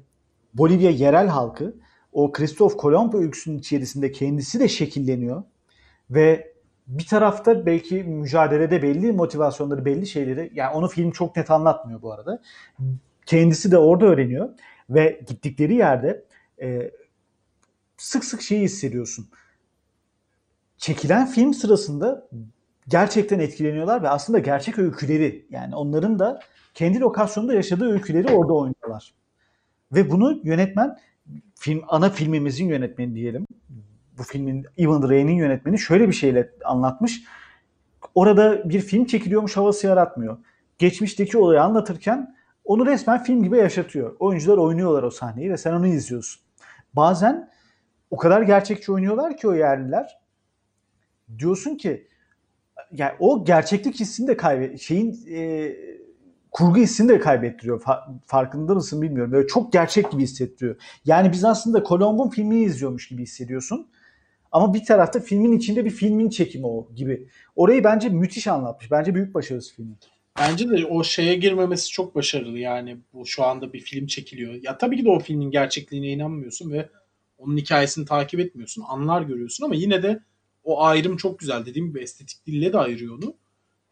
[0.54, 1.76] Bolivya yerel halkı
[2.12, 5.44] o Kristof Kolomb öyküsünün içerisinde kendisi de şekilleniyor
[6.10, 6.54] ve
[6.88, 12.14] bir tarafta belki mücadelede belli motivasyonları, belli şeyleri yani onu film çok net anlatmıyor bu
[12.14, 12.42] arada.
[13.26, 14.50] Kendisi de orada öğreniyor
[14.90, 16.26] ve gittikleri yerde
[16.62, 16.92] e,
[17.98, 19.28] sık sık şeyi hissediyorsun.
[20.78, 22.28] Çekilen film sırasında
[22.88, 26.40] gerçekten etkileniyorlar ve aslında gerçek öyküleri yani onların da
[26.74, 29.14] kendi lokasyonunda yaşadığı öyküleri orada oynuyorlar.
[29.92, 30.98] Ve bunu yönetmen
[31.56, 33.46] film ana filmimizin yönetmeni diyelim.
[34.18, 37.24] Bu filmin Evan Ray'nin yönetmeni şöyle bir şeyle anlatmış.
[38.16, 40.38] Orada bir film çekiliyormuş havası yaratmıyor.
[40.78, 44.16] Geçmişteki olayı anlatırken onu resmen film gibi yaşatıyor.
[44.20, 46.42] Oyuncular oynuyorlar o sahneyi ve sen onu izliyorsun.
[46.94, 47.50] Bazen
[48.12, 50.20] o kadar gerçekçi oynuyorlar ki o yerliler.
[51.40, 52.08] Diyorsun ki
[52.92, 55.72] yani o gerçeklik hissini de kaybet şeyin e,
[56.52, 57.82] kurgu hissini de kaybettiriyor.
[57.82, 59.32] Fa- farkında mısın bilmiyorum.
[59.32, 60.76] Böyle çok gerçek gibi hissettiriyor.
[61.06, 63.88] Yani biz aslında Colomb'un filmini izliyormuş gibi hissediyorsun.
[64.52, 67.28] Ama bir tarafta filmin içinde bir filmin çekimi o gibi.
[67.56, 68.92] Orayı bence müthiş anlatmış.
[68.92, 69.98] Bence büyük başarısı filmin.
[70.40, 74.54] Bence de o şeye girmemesi çok başarılı yani bu şu anda bir film çekiliyor.
[74.54, 76.90] Ya tabii ki de o filmin gerçekliğine inanmıyorsun ve
[77.38, 78.84] onun hikayesini takip etmiyorsun.
[78.88, 80.20] Anlar görüyorsun ama yine de
[80.64, 81.66] o ayrım çok güzel.
[81.66, 83.34] Dediğim gibi estetik dille de ayırıyor onu.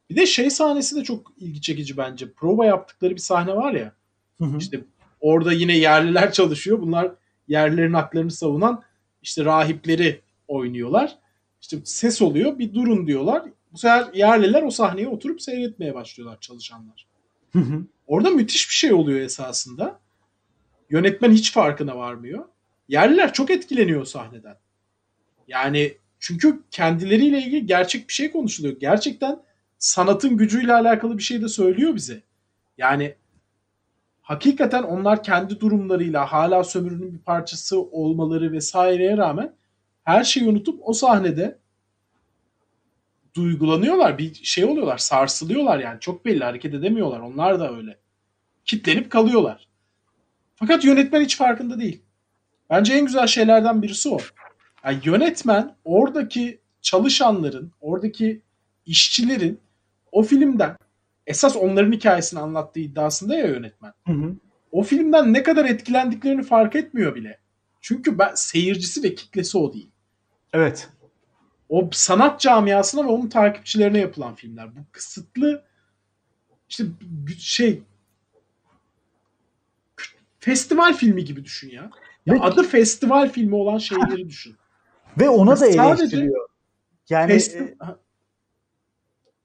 [0.09, 2.31] Bir de şey sahnesi de çok ilgi çekici bence.
[2.31, 3.93] Prova yaptıkları bir sahne var ya.
[4.59, 4.81] İşte
[5.19, 6.81] orada yine yerliler çalışıyor.
[6.81, 7.11] Bunlar
[7.47, 8.83] yerlilerin haklarını savunan
[9.21, 11.17] işte rahipleri oynuyorlar.
[11.62, 12.60] İşte ses oluyor.
[12.60, 13.43] Bir durun diyorlar.
[13.71, 17.08] Bu sefer yerliler o sahneye oturup seyretmeye başlıyorlar çalışanlar.
[17.53, 17.86] Hı hı.
[18.08, 19.99] Orada müthiş bir şey oluyor esasında.
[20.89, 22.45] Yönetmen hiç farkına varmıyor.
[22.88, 24.58] Yerliler çok etkileniyor sahneden.
[25.47, 28.79] Yani çünkü kendileriyle ilgili gerçek bir şey konuşuluyor.
[28.79, 29.39] Gerçekten
[29.77, 32.21] sanatın gücüyle alakalı bir şey de söylüyor bize.
[32.77, 33.15] Yani
[34.21, 39.53] hakikaten onlar kendi durumlarıyla hala sömürünün bir parçası olmaları vesaireye rağmen
[40.05, 41.57] her şeyi unutup o sahnede
[43.35, 44.17] duygulanıyorlar.
[44.17, 44.97] Bir şey oluyorlar.
[44.97, 45.99] Sarsılıyorlar yani.
[45.99, 47.19] Çok belli hareket edemiyorlar.
[47.19, 47.97] Onlar da öyle.
[48.65, 49.67] Kitlenip kalıyorlar.
[50.55, 52.01] Fakat yönetmen hiç farkında değil.
[52.69, 54.17] Bence en güzel şeylerden birisi o.
[54.85, 58.41] Yani yönetmen oradaki çalışanların, oradaki
[58.85, 59.59] işçilerin
[60.11, 60.77] o filmden
[61.27, 63.93] esas onların hikayesini anlattığı iddiasında ya yönetmen.
[64.07, 64.35] Hı hı.
[64.71, 67.39] O filmden ne kadar etkilendiklerini fark etmiyor bile.
[67.81, 69.91] Çünkü ben seyircisi ve kitlesi o değil.
[70.55, 70.89] Evet.
[71.69, 74.75] O sanat camiasına ve onun takipçilerine yapılan filmler.
[74.75, 75.65] Bu kısıtlı
[76.69, 76.83] işte
[77.39, 77.83] şey
[80.39, 81.89] festival filmi gibi düşün ya.
[82.25, 84.55] ya Ve- adı festival filmi olan şeyleri düşün.
[85.19, 86.49] Ve ona da Sadece eleştiriyor.
[87.09, 87.95] Yani Festi- e,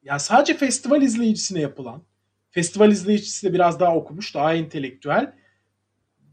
[0.03, 2.03] ya sadece festival izleyicisine yapılan,
[2.51, 5.33] festival izleyicisi de biraz daha okumuş, daha entelektüel,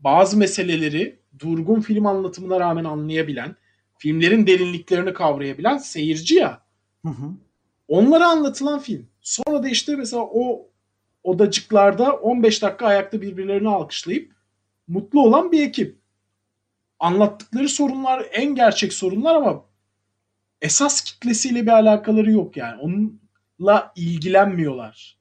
[0.03, 3.55] bazı meseleleri durgun film anlatımına rağmen anlayabilen,
[3.97, 6.61] filmlerin derinliklerini kavrayabilen seyirci ya.
[7.05, 7.31] hı hı.
[7.87, 9.07] Onlara anlatılan film.
[9.21, 10.69] Sonra da işte mesela o
[11.23, 14.31] odacıklarda 15 dakika ayakta birbirlerini alkışlayıp
[14.87, 15.97] mutlu olan bir ekip.
[16.99, 19.65] Anlattıkları sorunlar en gerçek sorunlar ama
[20.61, 22.81] esas kitlesiyle bir alakaları yok yani.
[22.81, 25.17] Onunla ilgilenmiyorlar.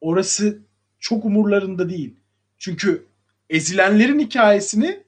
[0.00, 0.62] Orası
[1.00, 2.16] çok umurlarında değil.
[2.58, 3.06] Çünkü
[3.50, 5.04] ezilenlerin hikayesini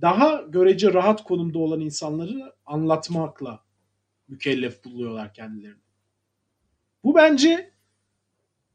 [0.00, 3.60] daha görece rahat konumda olan insanları anlatmakla
[4.28, 5.80] mükellef buluyorlar kendilerini.
[7.04, 7.72] Bu bence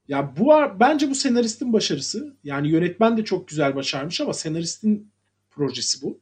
[0.07, 2.37] ya bu bence bu senaristin başarısı.
[2.43, 5.11] Yani yönetmen de çok güzel başarmış ama senaristin
[5.51, 6.19] projesi bu.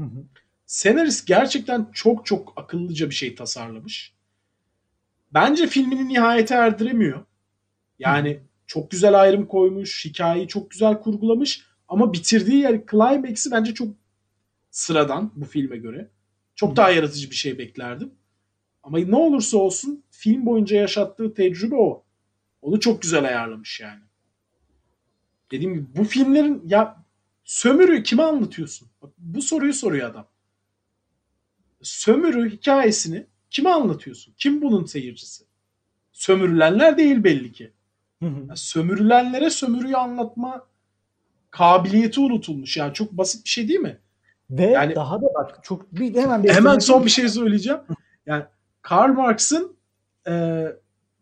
[0.00, 0.24] Hı hı.
[0.66, 4.14] Senarist gerçekten çok çok akıllıca bir şey tasarlamış.
[5.34, 7.24] Bence filmini nihayete erdiremiyor.
[7.98, 8.40] Yani hı.
[8.66, 13.88] çok güzel ayrım koymuş, hikayeyi çok güzel kurgulamış ama bitirdiği yer climax'i bence çok
[14.78, 16.10] sıradan bu filme göre.
[16.54, 18.14] Çok daha yaratıcı bir şey beklerdim.
[18.82, 22.04] Ama ne olursa olsun film boyunca yaşattığı tecrübe o.
[22.62, 24.00] Onu çok güzel ayarlamış yani.
[25.50, 27.04] Dediğim gibi bu filmlerin ya
[27.44, 28.88] sömürü kime anlatıyorsun?
[29.02, 30.28] Bak, bu soruyu soruyor adam.
[31.82, 34.34] Sömürü hikayesini kime anlatıyorsun?
[34.38, 35.44] Kim bunun seyircisi?
[36.12, 37.70] Sömürülenler değil belli ki.
[38.48, 40.66] Ya sömürülenlere sömürüyü anlatma
[41.50, 42.76] kabiliyeti unutulmuş.
[42.76, 43.98] Yani çok basit bir şey değil mi?
[44.50, 47.80] Ve yani, daha da bak çok bir hemen bir hemen son bir şey söyleyeceğim.
[48.26, 48.44] Yani
[48.82, 49.76] Karl Marx'ın
[50.26, 50.64] e,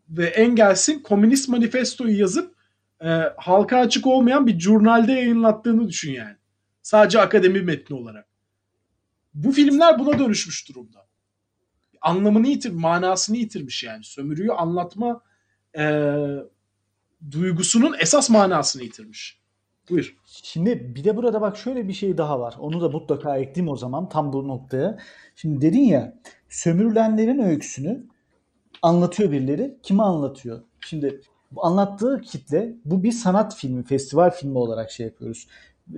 [0.09, 2.55] ve Engels'in Komünist Manifesto'yu yazıp
[3.01, 6.35] e, halka açık olmayan bir jurnalde yayınlattığını düşün yani.
[6.81, 8.27] Sadece akademi metni olarak.
[9.33, 11.07] Bu filmler buna dönüşmüş durumda.
[12.01, 14.03] Anlamını yitir, manasını yitirmiş yani.
[14.03, 15.21] Sömürüyü anlatma
[15.77, 16.13] e,
[17.31, 19.41] duygusunun esas manasını yitirmiş.
[19.89, 20.17] Buyur.
[20.25, 22.55] Şimdi bir de burada bak şöyle bir şey daha var.
[22.59, 24.97] Onu da mutlaka ekleyeyim o zaman tam bu noktaya.
[25.35, 26.13] Şimdi dedin ya
[26.49, 28.03] sömürülenlerin öyküsünü
[28.81, 29.77] anlatıyor birileri.
[29.83, 30.61] Kime anlatıyor?
[30.79, 31.21] Şimdi
[31.57, 35.47] anlattığı kitle bu bir sanat filmi, festival filmi olarak şey yapıyoruz.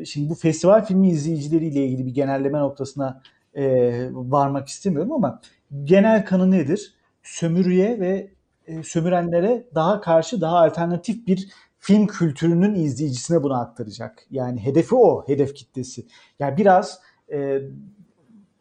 [0.05, 3.21] Şimdi bu festival filmi izleyicileriyle ilgili bir genelleme noktasına
[3.53, 3.63] e,
[4.11, 5.41] varmak istemiyorum ama
[5.83, 6.93] genel kanı nedir?
[7.23, 8.31] Sömürüye ve
[8.67, 11.49] e, sömürenlere daha karşı daha alternatif bir
[11.79, 14.25] film kültürünün izleyicisine bunu aktaracak.
[14.31, 16.07] Yani hedefi o, hedef kitlesi.
[16.39, 16.99] Yani biraz
[17.31, 17.61] e,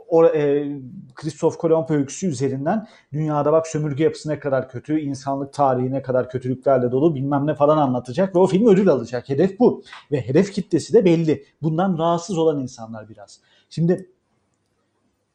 [0.08, 0.68] o, e,
[1.14, 6.30] Christoph Kolomb öyküsü üzerinden dünyada bak sömürge yapısı ne kadar kötü, insanlık tarihi ne kadar
[6.30, 9.28] kötülüklerle dolu bilmem ne falan anlatacak ve o film ödül alacak.
[9.28, 9.82] Hedef bu.
[10.12, 11.44] Ve hedef kitlesi de belli.
[11.62, 13.40] Bundan rahatsız olan insanlar biraz.
[13.70, 14.10] Şimdi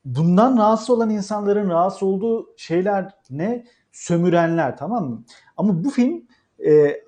[0.06, 3.66] bundan rahatsız olan insanların rahatsız olduğu şeyler ne?
[3.92, 5.24] Sömürenler tamam mı?
[5.58, 6.24] Ama bu film
[6.66, 7.04] e,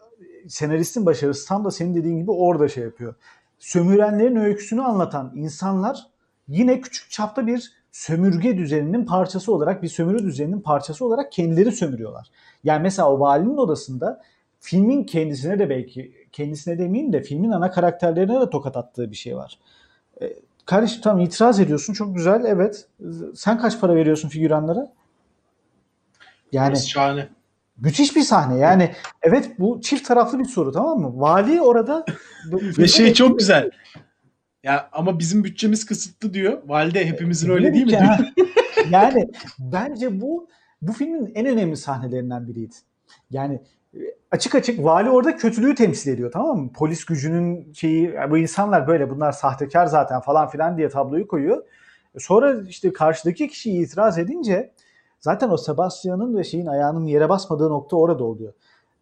[0.47, 3.15] senaristin başarısı tam da senin dediğin gibi orada şey yapıyor.
[3.59, 6.07] Sömürenlerin öyküsünü anlatan insanlar
[6.47, 12.27] yine küçük çapta bir sömürge düzeninin parçası olarak, bir sömürü düzeninin parçası olarak kendileri sömürüyorlar.
[12.63, 14.21] Yani mesela o valinin odasında
[14.59, 19.35] filmin kendisine de belki, kendisine demeyeyim de filmin ana karakterlerine de tokat attığı bir şey
[19.35, 19.59] var.
[20.21, 20.33] E,
[20.65, 22.87] kardeşim tamam itiraz ediyorsun çok güzel evet.
[23.35, 24.91] Sen kaç para veriyorsun figüranlara?
[26.51, 27.29] Yani şahane.
[27.77, 28.59] Müthiş bir sahne.
[28.59, 31.11] Yani evet bu çift taraflı bir soru tamam mı?
[31.13, 32.05] Vali orada
[32.51, 33.71] ve şey çok güzel.
[34.63, 36.61] Ya ama bizim bütçemiz kısıtlı diyor.
[36.65, 38.47] Valide hepimizin öyle değil mi diyor.
[38.89, 40.47] yani bence bu
[40.81, 42.75] bu filmin en önemli sahnelerinden biriydi.
[43.31, 43.61] Yani
[44.31, 46.71] açık açık vali orada kötülüğü temsil ediyor tamam mı?
[46.73, 51.63] Polis gücünün şeyi bu insanlar böyle bunlar sahtekar zaten falan filan diye tabloyu koyuyor.
[52.17, 54.71] Sonra işte karşıdaki kişi itiraz edince
[55.25, 58.53] zaten o Sebastian'ın ve şeyin ayağının yere basmadığı nokta orada oluyor.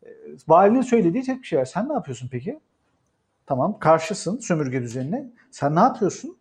[0.04, 0.10] E,
[0.48, 1.66] valinin söylediği tek bir şey var.
[1.66, 2.60] Sen ne yapıyorsun peki?
[3.46, 5.32] Tamam karşısın sömürge düzenine.
[5.52, 6.38] Sen ne yapıyorsun?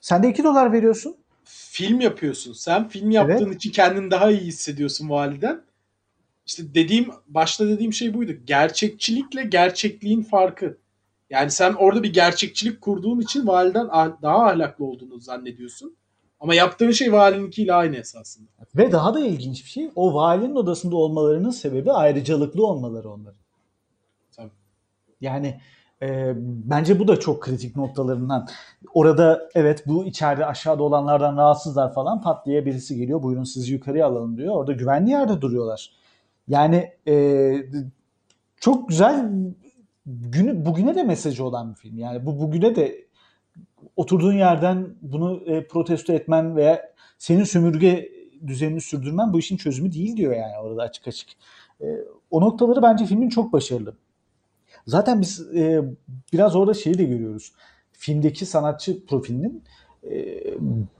[0.00, 1.16] Sen de 2 dolar veriyorsun.
[1.44, 2.52] Film yapıyorsun.
[2.52, 3.56] Sen film yaptığın evet.
[3.56, 5.62] için kendini daha iyi hissediyorsun validen.
[6.46, 8.32] İşte dediğim başta dediğim şey buydu.
[8.44, 10.78] Gerçekçilikle gerçekliğin farkı.
[11.30, 13.88] Yani sen orada bir gerçekçilik kurduğun için validen
[14.22, 15.96] daha ahlaklı olduğunu zannediyorsun.
[16.44, 18.48] Ama yaptığın şey valininkiyle aynı esasında.
[18.76, 23.40] Ve daha da ilginç bir şey o valinin odasında olmalarının sebebi ayrıcalıklı olmaları onların.
[24.36, 24.50] Tabii.
[25.20, 25.60] Yani
[26.02, 28.48] e, bence bu da çok kritik noktalarından.
[28.94, 34.06] Orada evet bu içeride aşağıda olanlardan rahatsızlar falan pat diye birisi geliyor buyurun sizi yukarıya
[34.06, 34.54] alalım diyor.
[34.54, 35.92] Orada güvenli yerde duruyorlar.
[36.48, 37.54] Yani e,
[38.56, 39.30] çok güzel
[40.06, 41.98] günü bugüne de mesajı olan bir film.
[41.98, 43.03] Yani bu bugüne de
[43.96, 48.12] oturduğun yerden bunu e, protesto etmen veya senin sömürge
[48.46, 51.28] düzenini sürdürmen bu işin çözümü değil diyor yani orada açık açık.
[51.80, 51.86] E,
[52.30, 53.94] o noktaları bence filmin çok başarılı.
[54.86, 55.82] Zaten biz e,
[56.32, 57.52] biraz orada şeyi de görüyoruz.
[57.92, 59.62] Filmdeki sanatçı profilinin
[60.10, 60.38] e,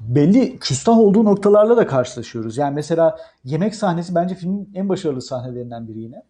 [0.00, 2.56] belli küstah olduğu noktalarla da karşılaşıyoruz.
[2.56, 6.22] Yani mesela yemek sahnesi bence filmin en başarılı sahnelerinden biri yine.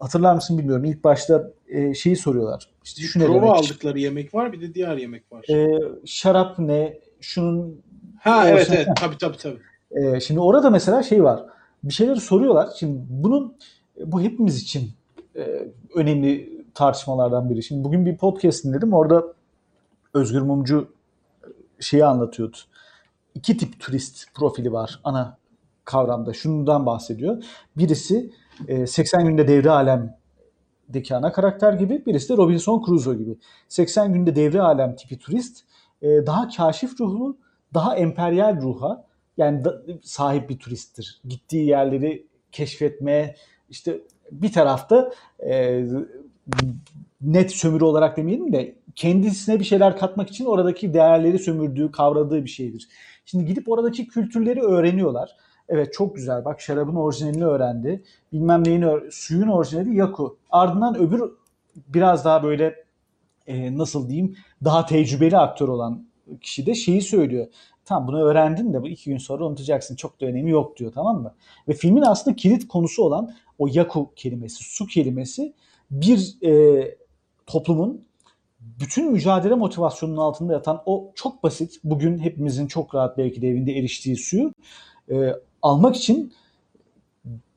[0.00, 0.84] Hatırlar mısın bilmiyorum.
[0.84, 2.68] İlk başta e, şeyi soruyorlar.
[2.84, 3.50] İşte şu ne prova demek?
[3.50, 5.44] aldıkları yemek var bir de diğer yemek var.
[5.50, 6.98] E, şarap ne?
[7.20, 7.82] Şunun
[8.18, 9.58] ha evet evet tabii tabii tabii.
[9.90, 11.42] e, şimdi orada mesela şey var.
[11.84, 12.68] Bir şeyleri soruyorlar.
[12.78, 13.56] Şimdi bunun
[14.04, 14.90] bu hepimiz için
[15.36, 17.62] e, önemli tartışmalardan biri.
[17.62, 18.92] Şimdi bugün bir podcast dinledim.
[18.92, 19.24] Orada
[20.14, 20.92] Özgür Mumcu
[21.80, 22.56] şeyi anlatıyordu.
[23.34, 25.38] İki tip turist profili var ana
[25.84, 26.32] kavramda.
[26.32, 27.44] Şundan bahsediyor.
[27.76, 28.30] Birisi
[28.68, 32.06] e, 80 günde devre alemdeki ana karakter gibi.
[32.06, 33.36] Birisi de Robinson Crusoe gibi.
[33.68, 35.64] 80 günde devre alem tipi turist
[36.02, 37.36] e, daha kaşif ruhlu,
[37.74, 39.04] daha emperyal ruha
[39.36, 41.20] yani da- sahip bir turisttir.
[41.28, 43.36] Gittiği yerleri keşfetmeye
[43.70, 44.00] işte
[44.32, 45.12] bir tarafta
[45.46, 45.84] e,
[47.20, 52.50] net sömürü olarak demeyelim de kendisine bir şeyler katmak için oradaki değerleri sömürdüğü, kavradığı bir
[52.50, 52.88] şeydir.
[53.24, 55.36] Şimdi gidip oradaki kültürleri öğreniyorlar.
[55.70, 56.44] Evet çok güzel.
[56.44, 58.02] Bak şarabın orijinalini öğrendi.
[58.32, 60.38] Bilmem neyin suyun orijinali Yaku.
[60.50, 61.22] Ardından öbür
[61.88, 62.74] biraz daha böyle
[63.46, 66.06] e, nasıl diyeyim daha tecrübeli aktör olan
[66.40, 67.46] kişi de şeyi söylüyor.
[67.84, 69.96] Tamam bunu öğrendin de bu iki gün sonra unutacaksın.
[69.96, 71.34] Çok da önemi yok diyor tamam mı?
[71.68, 75.54] Ve filmin aslında kilit konusu olan o yaku kelimesi, su kelimesi
[75.90, 76.84] bir e,
[77.46, 78.04] toplumun
[78.60, 83.72] bütün mücadele motivasyonunun altında yatan o çok basit, bugün hepimizin çok rahat belki de evinde
[83.72, 84.52] eriştiği suyu
[85.10, 86.32] e, almak için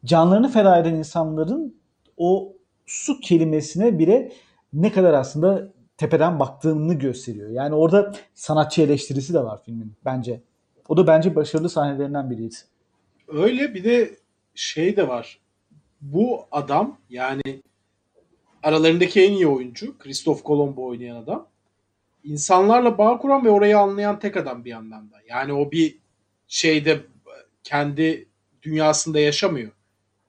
[0.05, 1.75] canlarını feda eden insanların
[2.17, 2.53] o
[2.85, 4.31] su kelimesine bile
[4.73, 7.49] ne kadar aslında tepeden baktığını gösteriyor.
[7.49, 10.41] Yani orada sanatçı eleştirisi de var filmin bence.
[10.87, 12.55] O da bence başarılı sahnelerinden biriydi.
[13.27, 14.17] Öyle bir de
[14.55, 15.39] şey de var.
[16.01, 17.61] Bu adam yani
[18.63, 21.47] aralarındaki en iyi oyuncu Christoph Colombo oynayan adam.
[22.23, 25.15] insanlarla bağ kuran ve orayı anlayan tek adam bir yandan da.
[25.29, 25.97] Yani o bir
[26.47, 27.01] şeyde
[27.63, 28.27] kendi
[28.61, 29.71] dünyasında yaşamıyor.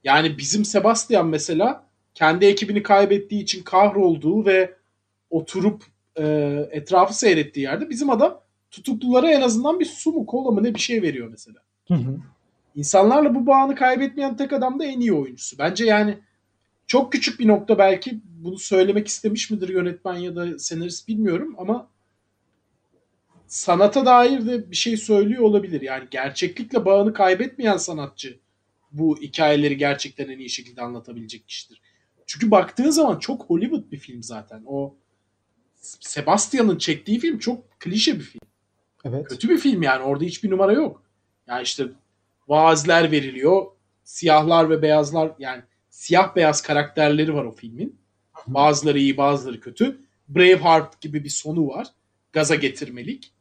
[0.05, 4.75] Yani bizim Sebastian mesela kendi ekibini kaybettiği için kahrolduğu ve
[5.31, 5.85] oturup
[6.17, 6.25] e,
[6.71, 10.81] etrafı seyrettiği yerde bizim adam tutuklulara en azından bir su mu kola mı ne bir
[10.81, 11.59] şey veriyor mesela.
[11.89, 12.17] Hı hı.
[12.75, 15.59] İnsanlarla bu bağını kaybetmeyen tek adam da en iyi oyuncusu.
[15.59, 16.19] Bence yani
[16.87, 21.89] çok küçük bir nokta belki bunu söylemek istemiş midir yönetmen ya da senarist bilmiyorum ama
[23.55, 25.81] sanata dair de bir şey söylüyor olabilir.
[25.81, 28.39] Yani gerçeklikle bağını kaybetmeyen sanatçı
[28.93, 31.81] bu hikayeleri gerçekten en iyi şekilde anlatabilecek kişidir.
[32.27, 34.63] Çünkü baktığın zaman çok Hollywood bir film zaten.
[34.67, 34.95] O
[36.01, 38.41] Sebastian'ın çektiği film çok klişe bir film.
[39.05, 39.29] Evet.
[39.29, 40.03] Kötü bir film yani.
[40.03, 41.03] Orada hiçbir numara yok.
[41.47, 41.89] Yani işte
[42.49, 43.67] vaazler veriliyor.
[44.05, 47.99] Siyahlar ve beyazlar yani siyah beyaz karakterleri var o filmin.
[48.47, 50.01] Bazıları iyi bazıları kötü.
[50.29, 51.87] Braveheart gibi bir sonu var.
[52.33, 53.34] Gaza getirmelik.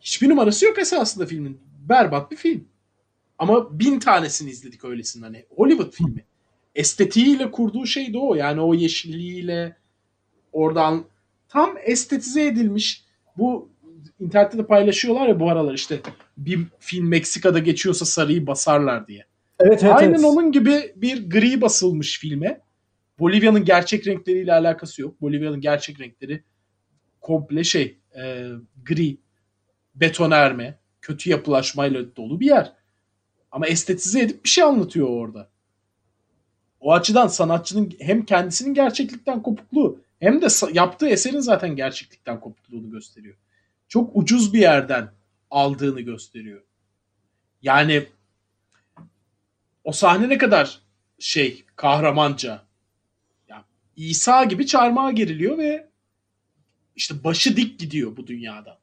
[0.00, 1.60] Hiçbir numarası yok esasında filmin.
[1.88, 2.68] Berbat bir film.
[3.38, 5.44] Ama bin tanesini izledik öylesine hani.
[5.56, 6.24] Hollywood filmi.
[6.74, 8.34] Estetiğiyle kurduğu şey de o.
[8.34, 9.76] Yani o yeşilliğiyle
[10.52, 11.04] oradan
[11.48, 13.04] tam estetize edilmiş.
[13.36, 13.68] Bu
[14.20, 16.00] internette de paylaşıyorlar ya bu aralar işte
[16.36, 19.26] bir film Meksika'da geçiyorsa sarıyı basarlar diye.
[19.60, 19.94] Evet evet.
[19.96, 20.24] Aynen evet.
[20.24, 22.60] onun gibi bir gri basılmış filme.
[23.18, 25.20] Bolivya'nın gerçek renkleriyle alakası yok.
[25.20, 26.42] Bolivya'nın gerçek renkleri
[27.20, 28.48] komple şey e,
[28.84, 29.18] gri,
[29.96, 32.72] betonerme, kötü yapılaşmayla dolu bir yer.
[33.50, 35.50] Ama estetize edip bir şey anlatıyor orada.
[36.80, 43.36] O açıdan sanatçının hem kendisinin gerçeklikten kopukluğu hem de yaptığı eserin zaten gerçeklikten kopukluğunu gösteriyor.
[43.88, 45.10] Çok ucuz bir yerden
[45.50, 46.62] aldığını gösteriyor.
[47.62, 48.06] Yani
[49.84, 50.80] o sahne ne kadar
[51.18, 52.62] şey kahramanca.
[53.48, 53.64] Ya
[53.96, 55.88] İsa gibi çarmıha geriliyor ve
[56.96, 58.78] işte başı dik gidiyor bu dünyada.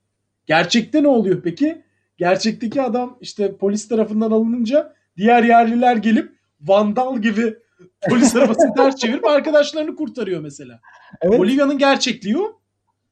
[0.46, 1.82] Gerçekte ne oluyor peki?
[2.18, 6.32] Gerçekteki adam işte polis tarafından alınınca diğer yerliler gelip
[6.62, 7.56] vandal gibi
[8.10, 10.80] polis arabasını ters çevirip arkadaşlarını kurtarıyor mesela.
[11.22, 11.40] Evet.
[11.40, 12.60] Bolivya'nın gerçekliği o.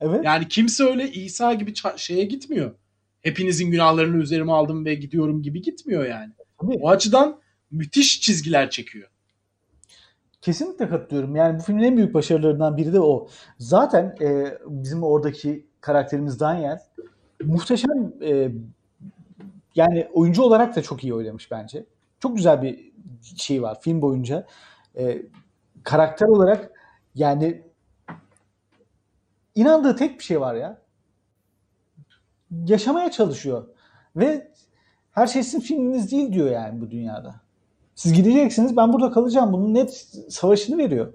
[0.02, 0.26] evet.
[0.26, 2.76] Yani kimse öyle İsa gibi şeye gitmiyor.
[3.22, 6.34] Hepinizin günahlarını üzerime aldım ve gidiyorum gibi gitmiyor yani.
[6.62, 6.78] Tabii.
[6.82, 7.40] O açıdan
[7.72, 9.10] müthiş çizgiler çekiyor.
[10.42, 11.36] Kesinlikle katılıyorum.
[11.36, 13.28] Yani bu filmin en büyük başarılarından biri de o.
[13.58, 16.80] Zaten e, bizim oradaki karakterimiz Daniel
[17.46, 18.52] muhteşem e,
[19.76, 21.86] yani oyuncu olarak da çok iyi oynamış bence.
[22.20, 22.92] Çok güzel bir
[23.38, 24.48] şey var film boyunca.
[24.98, 25.22] E,
[25.84, 26.72] karakter olarak
[27.16, 27.62] yani
[29.56, 30.82] inandığı tek bir şey var ya.
[32.66, 33.68] Yaşamaya çalışıyor.
[34.16, 34.52] Ve
[35.12, 37.36] her şey sizin filminiz değil diyor yani bu dünyada.
[37.96, 39.54] Siz gideceksiniz ben burada kalacağım.
[39.54, 39.94] Bunun net
[40.30, 41.14] savaşını veriyor.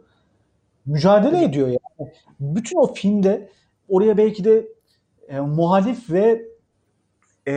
[0.86, 2.12] Mücadele ediyor yani.
[2.40, 3.50] Bütün o filmde
[3.88, 4.75] oraya belki de
[5.28, 6.48] e, muhalif ve
[7.48, 7.54] e,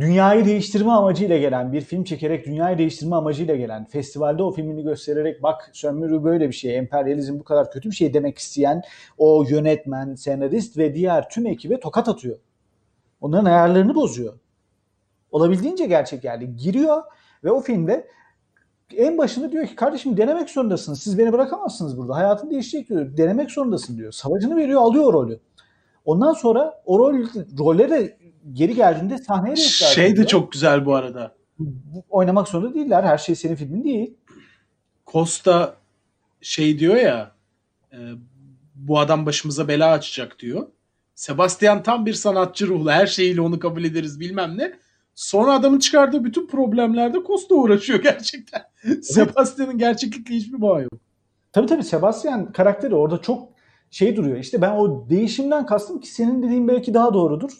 [0.00, 5.42] dünyayı değiştirme amacıyla gelen bir film çekerek dünyayı değiştirme amacıyla gelen festivalde o filmini göstererek
[5.42, 8.82] bak sömürü böyle bir şey emperyalizm bu kadar kötü bir şey demek isteyen
[9.18, 12.38] o yönetmen senarist ve diğer tüm ekibe tokat atıyor.
[13.20, 14.38] Onların ayarlarını bozuyor.
[15.30, 17.02] Olabildiğince gerçek yani giriyor
[17.44, 18.08] ve o filmde
[18.96, 21.02] en başında diyor ki kardeşim denemek zorundasınız.
[21.02, 22.16] Siz beni bırakamazsınız burada.
[22.16, 23.16] Hayatın değişecek diyor.
[23.16, 24.12] Denemek zorundasın diyor.
[24.12, 25.40] Savaşını veriyor alıyor rolü.
[26.08, 27.26] Ondan sonra o rol,
[27.58, 28.18] rolle de
[28.52, 31.34] geri geldiğinde sahneye de Şey de çok güzel bu arada.
[32.08, 33.02] Oynamak zorunda değiller.
[33.02, 34.14] Her şey senin filmin değil.
[35.06, 35.76] Costa
[36.40, 37.32] şey diyor ya
[37.92, 37.98] e,
[38.74, 40.66] bu adam başımıza bela açacak diyor.
[41.14, 42.90] Sebastian tam bir sanatçı ruhlu.
[42.90, 44.72] Her şeyiyle onu kabul ederiz bilmem ne.
[45.14, 48.62] Sonra adamın çıkardığı bütün problemlerde Costa uğraşıyor gerçekten.
[49.02, 50.92] Sebastian'ın gerçeklikle hiçbir bağı yok.
[51.52, 53.57] Tabii tabii Sebastian karakteri orada çok
[53.90, 54.36] şey duruyor.
[54.36, 57.50] İşte ben o değişimden kastım ki senin dediğin belki daha doğrudur.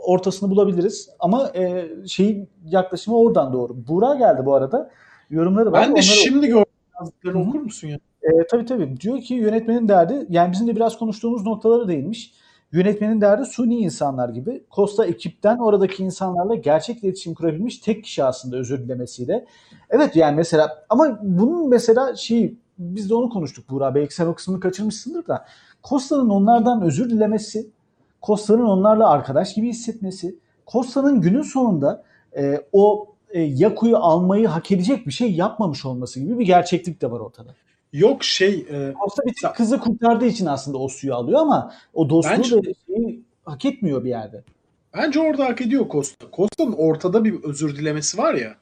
[0.00, 1.10] Ortasını bulabiliriz.
[1.18, 3.86] Ama e, şeyin yaklaşımı oradan doğru.
[3.88, 4.90] Buğra geldi bu arada.
[5.30, 5.80] Yorumları var.
[5.80, 6.64] Ben de Onları- şimdi gördüm
[7.00, 7.98] yazdıklarını okur musun ya?
[8.22, 9.00] E, tabii tabii.
[9.00, 12.32] Diyor ki yönetmenin derdi, yani bizim de biraz konuştuğumuz noktalara değinmiş.
[12.72, 14.64] Yönetmenin derdi suni insanlar gibi.
[14.74, 19.44] Costa ekipten oradaki insanlarla gerçek iletişim kurabilmiş tek kişi aslında özür dilemesiyle.
[19.90, 23.94] Evet yani mesela ama bunun mesela şey biz de onu konuştuk Buğra.
[23.94, 25.46] Belki sen o kısmını kaçırmışsındır da.
[25.84, 27.70] Costa'nın onlardan özür dilemesi,
[28.22, 32.04] Costa'nın onlarla arkadaş gibi hissetmesi, Costa'nın günün sonunda
[32.36, 37.10] e, o e, Yaku'yu almayı hak edecek bir şey yapmamış olması gibi bir gerçeklik de
[37.10, 37.54] var ortada.
[37.92, 42.32] Yok şey e, Costa bir kızı kurtardığı için aslında o suyu alıyor ama o dostluğu
[42.38, 44.44] Bence- ve şeyi hak etmiyor bir yerde.
[44.96, 46.26] bence orada hak ediyor Costa.
[46.32, 48.54] Costa'nın ortada bir özür dilemesi var ya.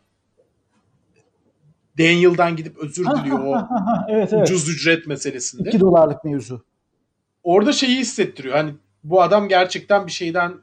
[1.98, 3.68] Daniel'dan gidip özür diliyor o
[4.08, 4.50] evet evet.
[4.50, 5.68] ucuz ücret meselesinde.
[5.68, 6.64] 2 dolarlık mevzu.
[7.42, 8.56] orada şeyi hissettiriyor.
[8.56, 8.74] Hani
[9.04, 10.54] bu adam gerçekten bir şeyden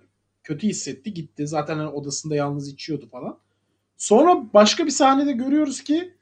[0.44, 1.48] kötü hissetti gitti.
[1.48, 3.38] Zaten hani odasında yalnız içiyordu falan.
[3.98, 6.14] Sonra başka bir sahnede görüyoruz ki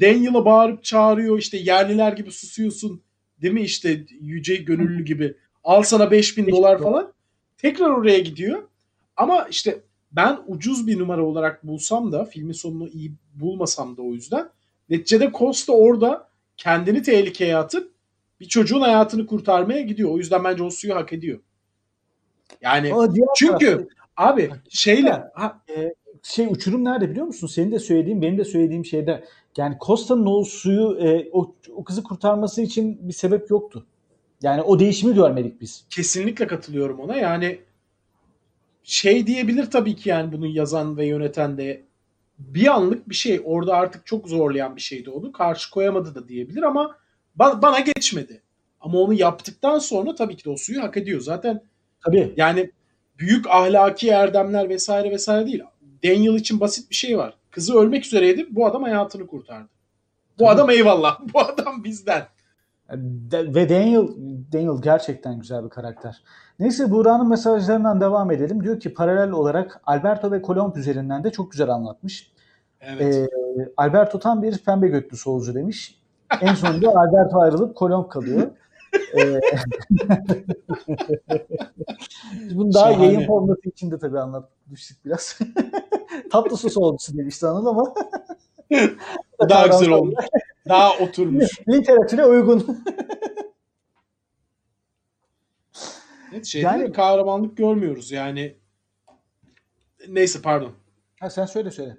[0.00, 1.38] Daniel'a bağırıp çağırıyor.
[1.38, 3.02] işte yerliler gibi susuyorsun.
[3.42, 5.36] Değil mi işte yüce gönüllü gibi.
[5.64, 6.92] Al sana 5000 Beş dolar dolar.
[6.92, 7.12] falan.
[7.58, 8.62] Tekrar oraya gidiyor.
[9.16, 9.80] Ama işte
[10.12, 14.48] ben ucuz bir numara olarak bulsam da filmin sonunu iyi bulmasam da o yüzden.
[14.90, 17.92] Neticede Costa orada kendini tehlikeye atıp
[18.40, 20.10] bir çocuğun hayatını kurtarmaya gidiyor.
[20.10, 21.40] O yüzden bence o suyu hak ediyor.
[22.60, 22.92] Yani
[23.36, 25.62] çünkü abi şeyle ha,
[26.22, 27.46] şey uçurum nerede biliyor musun?
[27.46, 29.24] Senin de söylediğin, benim de söylediğim şeyde.
[29.56, 33.86] Yani Costa'nın o suyu, e, o, o kızı kurtarması için bir sebep yoktu.
[34.42, 35.84] Yani o değişimi görmedik biz.
[35.90, 37.16] kesinlikle katılıyorum ona.
[37.16, 37.58] Yani
[38.82, 41.82] şey diyebilir tabii ki yani bunu yazan ve yöneten de
[42.38, 43.40] bir anlık bir şey.
[43.44, 45.32] Orada artık çok zorlayan bir şeydi onu.
[45.32, 46.96] Karşı koyamadı da diyebilir ama
[47.38, 48.42] ba- bana geçmedi.
[48.80, 51.20] Ama onu yaptıktan sonra tabii ki de o suyu hak ediyor.
[51.20, 51.62] Zaten
[52.04, 52.34] Tabii.
[52.36, 52.70] yani
[53.18, 55.62] büyük ahlaki erdemler vesaire vesaire değil.
[56.04, 57.34] Daniel için basit bir şey var.
[57.50, 58.46] Kızı ölmek üzereydi.
[58.50, 59.68] Bu adam hayatını kurtardı.
[60.38, 61.20] Bu adam eyvallah.
[61.34, 62.26] Bu adam bizden.
[63.30, 64.08] De- ve Daniel
[64.52, 66.22] Daniel gerçekten güzel bir karakter.
[66.58, 68.64] Neyse Buğra'nın mesajlarından devam edelim.
[68.64, 72.32] Diyor ki paralel olarak Alberto ve Kolomb üzerinden de çok güzel anlatmış.
[72.80, 73.14] Evet.
[73.14, 73.28] Ee,
[73.76, 76.00] Alberto tam bir pembe götlü solcu demiş.
[76.40, 78.50] En sonunda Alberto ayrılıp Kolomb kalıyor.
[79.18, 79.40] Ee,
[82.54, 83.06] Bunu daha Şahane.
[83.06, 85.38] yayın formatı içinde tabii anlatmıştık biraz.
[86.32, 87.94] Tatlı su solcusu demişti Anıl ama
[89.48, 90.14] daha güzel olmuş.
[90.68, 91.60] Daha oturmuş.
[91.68, 92.78] literatüre uygun.
[96.32, 98.56] Evet, şeyde Yani- de kahramanlık görmüyoruz yani.
[100.08, 100.72] Neyse pardon.
[101.20, 101.98] ha, sen söyle söyle.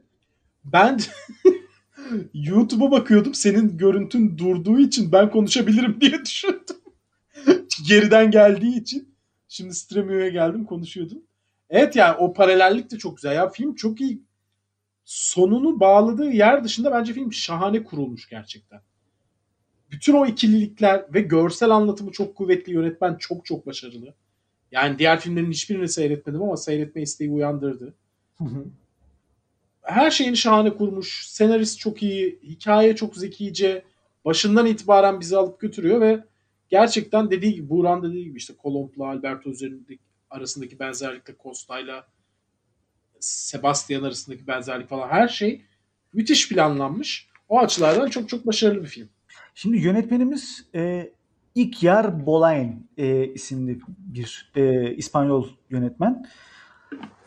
[0.65, 0.99] Ben
[2.33, 3.33] YouTube'a bakıyordum.
[3.33, 6.77] Senin görüntün durduğu için ben konuşabilirim diye düşündüm.
[7.87, 9.15] Geriden geldiği için.
[9.47, 11.17] Şimdi Stremio'ya geldim konuşuyordum.
[11.69, 13.35] Evet yani o paralellik de çok güzel.
[13.35, 14.21] Ya film çok iyi.
[15.05, 18.81] Sonunu bağladığı yer dışında bence film şahane kurulmuş gerçekten.
[19.91, 22.73] Bütün o ikililikler ve görsel anlatımı çok kuvvetli.
[22.73, 24.15] Yönetmen çok çok başarılı.
[24.73, 27.93] Yani diğer filmlerin hiçbirini seyretmedim ama seyretme isteği uyandırdı
[29.83, 31.27] her şeyini şahane kurmuş.
[31.27, 32.39] Senarist çok iyi.
[32.43, 33.83] Hikaye çok zekice.
[34.25, 36.23] Başından itibaren bizi alıp götürüyor ve
[36.69, 39.99] gerçekten dediği gibi Buğran dediği gibi işte Kolomb'la Alberto üzerindeki
[40.29, 42.07] arasındaki benzerlikle Costa'yla
[43.19, 45.61] Sebastian arasındaki benzerlik falan her şey
[46.13, 47.27] müthiş planlanmış.
[47.49, 49.09] O açılardan çok çok başarılı bir film.
[49.55, 51.11] Şimdi yönetmenimiz e,
[51.55, 56.25] İkyar Bolain e, isimli bir e, İspanyol yönetmen.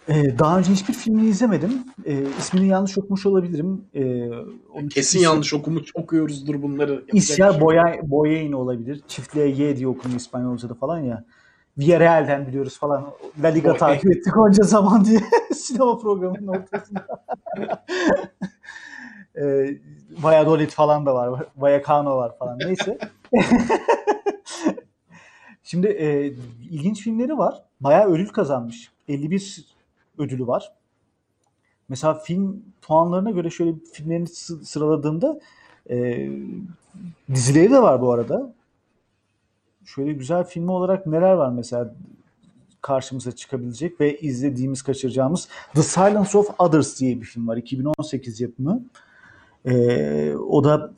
[0.08, 1.84] E, daha önce hiçbir filmini izlemedim.
[2.04, 3.84] E, ismini yanlış okumuş olabilirim.
[3.94, 4.28] E,
[4.74, 7.04] onun Kesin ismi- yanlış okumuş okuyoruzdur bunları.
[7.12, 7.60] İsyar şey.
[7.60, 9.00] Boya, Boyain olabilir.
[9.08, 11.24] Çiftliğe Y diye okunuyor İspanyolca'da falan ya.
[11.78, 13.06] Villarreal'den biliyoruz falan.
[13.42, 13.78] La Liga Oy.
[13.78, 15.20] takip ettik onca zaman diye
[15.54, 17.24] sinema programının ortasında.
[19.40, 19.68] e,
[20.22, 21.44] Valladolid falan da var.
[21.56, 22.58] Vallecano var falan.
[22.58, 22.98] Neyse.
[25.62, 26.26] Şimdi e,
[26.70, 27.62] ilginç filmleri var.
[27.80, 28.90] Bayağı ödül kazanmış.
[29.08, 29.64] 51
[30.18, 30.72] ödülü var.
[31.88, 35.40] Mesela film puanlarına göre şöyle filmlerini sı- sıraladığımda
[35.90, 36.28] e,
[37.34, 38.54] dizileri de var bu arada.
[39.84, 41.94] Şöyle güzel filmi olarak neler var mesela
[42.82, 47.56] karşımıza çıkabilecek ve izlediğimiz, kaçıracağımız The Silence of Others diye bir film var.
[47.56, 48.84] 2018 yapımı.
[49.64, 50.92] E, o da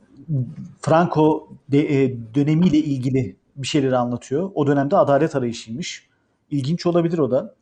[0.81, 4.51] Franco de, e, dönemiyle ilgili bir şeyleri anlatıyor.
[4.55, 6.09] O dönemde adalet arayışıymış.
[6.51, 7.55] İlginç olabilir o da.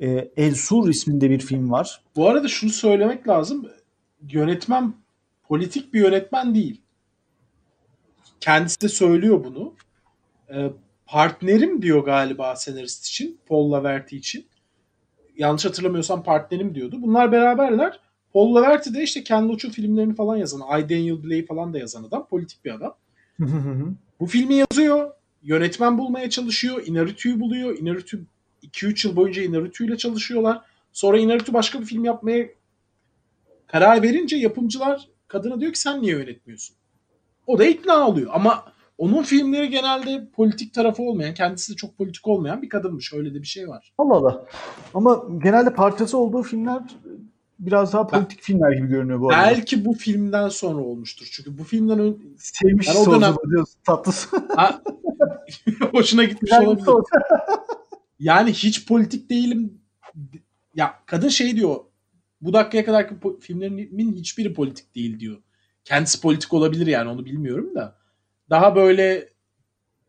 [0.00, 2.00] E, El Sur isminde bir film var.
[2.16, 3.66] Bu arada şunu söylemek lazım.
[4.30, 4.94] Yönetmen
[5.48, 6.80] politik bir yönetmen değil.
[8.40, 9.74] Kendisi de söylüyor bunu.
[10.54, 10.70] Ee,
[11.06, 13.40] partnerim diyor galiba senarist için.
[13.46, 14.46] Paul Laverty için.
[15.36, 16.96] Yanlış hatırlamıyorsam partnerim diyordu.
[17.02, 18.00] Bunlar beraberler.
[18.38, 20.88] Paul Laverty de işte Ken Loach'un filmlerini falan yazan, I.
[20.88, 22.26] Daniel Bley falan da yazan adam.
[22.26, 22.94] Politik bir adam.
[24.20, 25.10] Bu filmi yazıyor.
[25.42, 26.82] Yönetmen bulmaya çalışıyor.
[26.86, 27.78] Inarritu'yu buluyor.
[27.78, 28.18] Inarritu
[28.62, 30.60] 2-3 yıl boyunca Inarritu ile çalışıyorlar.
[30.92, 32.48] Sonra Inarritu başka bir film yapmaya
[33.66, 36.76] karar verince yapımcılar kadına diyor ki sen niye yönetmiyorsun?
[37.46, 38.30] O da ikna oluyor.
[38.34, 38.64] Ama
[38.98, 43.12] onun filmleri genelde politik tarafı olmayan, kendisi de çok politik olmayan bir kadınmış.
[43.12, 43.92] Öyle de bir şey var.
[43.98, 44.44] Allah Allah.
[44.94, 46.82] Ama genelde parçası olduğu filmler
[47.58, 49.42] biraz daha politik filmler gibi görünüyor bu arada.
[49.42, 51.28] Belki bu filmden sonra olmuştur.
[51.32, 54.28] Çünkü bu filmden önce Sevmiş Ben o dönem- diyorsun tatlısı.
[54.56, 54.82] Ha,
[55.92, 56.86] hoşuna gitmiş olabilir.
[58.18, 59.80] Yani hiç politik değilim.
[60.74, 61.76] Ya kadın şey diyor.
[62.40, 65.36] Bu dakikaya kadarki filmlerimin hiçbiri politik değil diyor.
[65.84, 67.98] Kendisi politik olabilir yani onu bilmiyorum da.
[68.50, 69.28] Daha böyle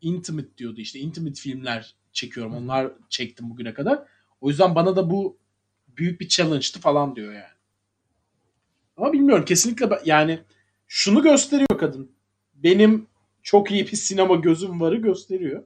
[0.01, 0.99] intimate diyordu işte.
[0.99, 2.53] Intimate filmler çekiyorum.
[2.55, 4.03] Onlar çektim bugüne kadar.
[4.41, 5.37] O yüzden bana da bu
[5.99, 7.59] büyük bir challenge'tı falan diyor yani.
[8.97, 10.39] Ama bilmiyorum kesinlikle yani
[10.87, 12.11] şunu gösteriyor kadın.
[12.53, 13.07] Benim
[13.43, 15.63] çok iyi bir sinema gözüm varı gösteriyor.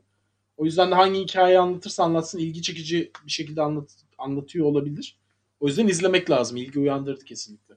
[0.57, 5.17] O yüzden de hangi hikayeyi anlatırsa anlatsın ilgi çekici bir şekilde anlat, anlatıyor olabilir.
[5.59, 6.57] O yüzden izlemek lazım.
[6.57, 7.75] İlgi uyandırdı kesinlikle.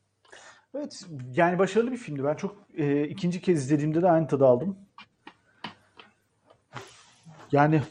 [0.74, 2.24] Evet yani başarılı bir filmdi.
[2.24, 4.76] Ben çok e, ikinci kez izlediğimde de aynı tadı aldım.
[7.52, 7.82] Yani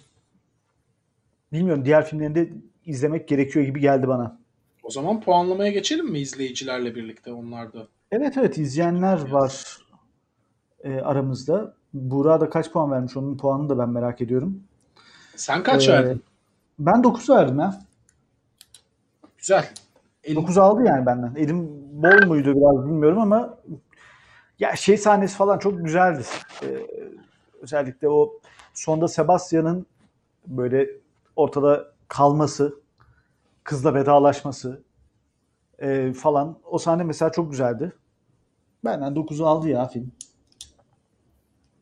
[1.51, 2.53] bilmiyorum diğer filmlerini de
[2.85, 4.44] izlemek gerekiyor gibi geldi bana.
[4.85, 7.87] O zaman puanlamaya geçelim mi izleyicilerle birlikte onlar da?
[8.11, 9.77] Evet evet izleyenler var
[10.83, 11.73] e, aramızda.
[11.93, 14.63] Buğra da kaç puan vermiş onun puanını da ben merak ediyorum.
[15.35, 16.23] Sen kaç Ee, verdin?
[16.79, 17.81] Ben 9 verdim ya.
[19.37, 19.69] Güzel.
[20.23, 21.35] El- 9 aldı yani benden.
[21.35, 21.67] Elim
[22.03, 23.57] bol muydu biraz bilmiyorum ama
[24.59, 26.23] ya şey sahnesi falan çok güzeldi.
[26.63, 26.87] Ee,
[27.61, 28.39] özellikle o
[28.73, 29.85] sonda Sebastian'ın
[30.47, 30.89] böyle
[31.35, 32.75] ortada kalması,
[33.65, 34.83] kızla vedalaşması
[35.79, 37.93] e, falan o sahne mesela çok güzeldi.
[38.83, 40.11] Benden 9'u aldı ya film.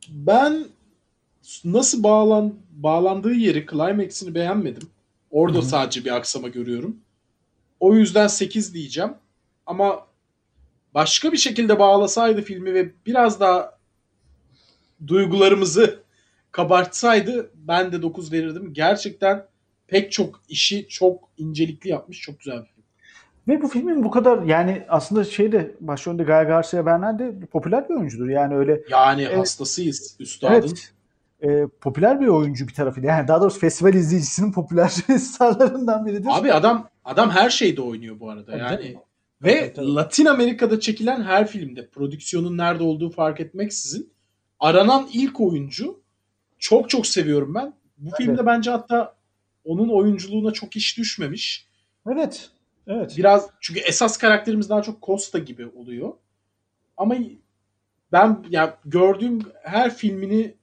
[0.09, 0.65] Ben
[1.65, 4.89] nasıl bağlan bağlandığı yeri, climax'ini beğenmedim.
[5.31, 5.65] Orada Hı hı.
[5.65, 6.97] sadece bir aksama görüyorum.
[7.79, 9.13] O yüzden 8 diyeceğim.
[9.65, 10.07] Ama
[10.93, 13.77] başka bir şekilde bağlasaydı filmi ve biraz daha
[15.07, 15.99] duygularımızı
[16.51, 18.73] kabartsaydı ben de 9 verirdim.
[18.73, 19.45] Gerçekten
[19.87, 22.21] pek çok işi çok incelikli yapmış.
[22.21, 22.83] Çok güzel bir film.
[23.47, 27.93] Ve bu filmin bu kadar yani aslında şeyde başrolünde Gael Garcia Bernal de popüler bir
[27.95, 28.29] oyuncudur.
[28.29, 29.37] Yani öyle Yani Evet.
[29.37, 30.53] hastasıyız üstadın.
[30.53, 30.93] Evet.
[31.41, 33.09] E, popüler bir oyuncu bir tarafıyla.
[33.09, 34.87] Yani daha doğrusu festival izleyicisinin popüler
[35.19, 36.27] starlarından biridir.
[36.31, 38.51] Abi adam adam her şeyde oynuyor bu arada.
[38.51, 38.95] Tabii Yani
[39.43, 39.95] ve Tabii, tabii.
[39.95, 44.13] Latin Amerika'da çekilen her filmde prodüksiyonun nerede olduğu fark etmeksizin
[44.59, 46.01] aranan ilk oyuncu
[46.59, 47.73] çok çok seviyorum ben.
[47.97, 48.45] Bu Ben filmde de.
[48.45, 49.15] bence hatta
[49.65, 51.67] onun oyunculuğuna çok iş düşmemiş.
[52.11, 52.49] Evet.
[52.87, 53.13] Evet.
[53.17, 56.13] Biraz çünkü esas karakterimiz daha çok Costa gibi oluyor.
[56.97, 57.15] Ama
[58.11, 60.55] ben ya gördüğüm her filmini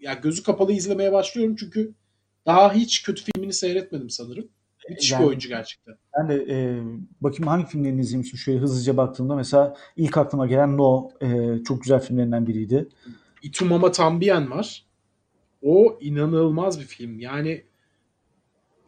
[0.00, 1.94] ya gözü kapalı izlemeye başlıyorum çünkü
[2.46, 4.48] daha hiç kötü filmini seyretmedim sanırım.
[4.88, 5.94] Müthiş Yani- bir oyuncu gerçekten.
[6.18, 6.80] Ben de e,
[7.20, 12.00] bakayım hangi filmlerini izlemişim şöyle hızlıca baktığımda mesela ilk aklıma gelen No e, çok güzel
[12.00, 12.88] filmlerinden biriydi.
[13.42, 14.86] Itumama Tambien var.
[15.62, 17.18] O inanılmaz bir film.
[17.18, 17.64] Yani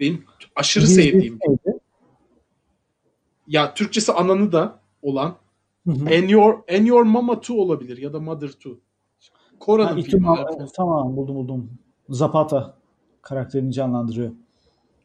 [0.00, 0.24] benim
[0.56, 1.38] aşırı sevdiğim.
[1.48, 1.78] neydi?
[3.48, 5.36] Ya Türkçesi ananı da olan
[5.86, 6.04] Hı hı.
[6.16, 8.70] And Your, And Your Mama Too olabilir ya da Mother Too.
[8.72, 8.78] Ha,
[9.60, 10.26] Kora'nın iki filmi.
[10.26, 11.70] ma- tamam buldum buldum.
[12.08, 12.76] Zapata
[13.22, 14.30] karakterini canlandırıyor.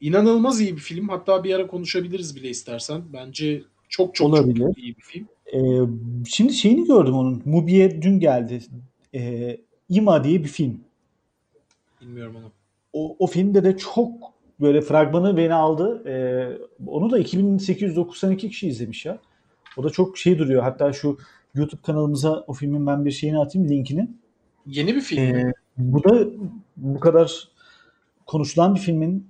[0.01, 1.09] İnanılmaz iyi bir film.
[1.09, 3.01] Hatta bir ara konuşabiliriz bile istersen.
[3.13, 4.59] Bence çok çok Olabilir.
[4.59, 5.27] çok iyi bir film.
[5.53, 5.59] E,
[6.27, 7.41] şimdi şeyini gördüm onun.
[7.45, 8.61] Mubi'ye dün geldi.
[9.15, 9.57] E,
[9.89, 10.79] İma diye bir film.
[12.01, 12.51] Bilmiyorum onu.
[12.93, 16.09] o, o filmde de çok böyle fragmanı beni aldı.
[16.09, 19.17] Ee, onu da 2892 kişi izlemiş ya.
[19.77, 20.63] O da çok şey duruyor.
[20.63, 21.17] Hatta şu
[21.55, 24.09] YouTube kanalımıza o filmin ben bir şeyini atayım linkini.
[24.65, 25.23] Yeni bir film?
[25.23, 26.25] Ee, bu da
[26.77, 27.47] bu kadar
[28.25, 29.27] konuşulan bir filmin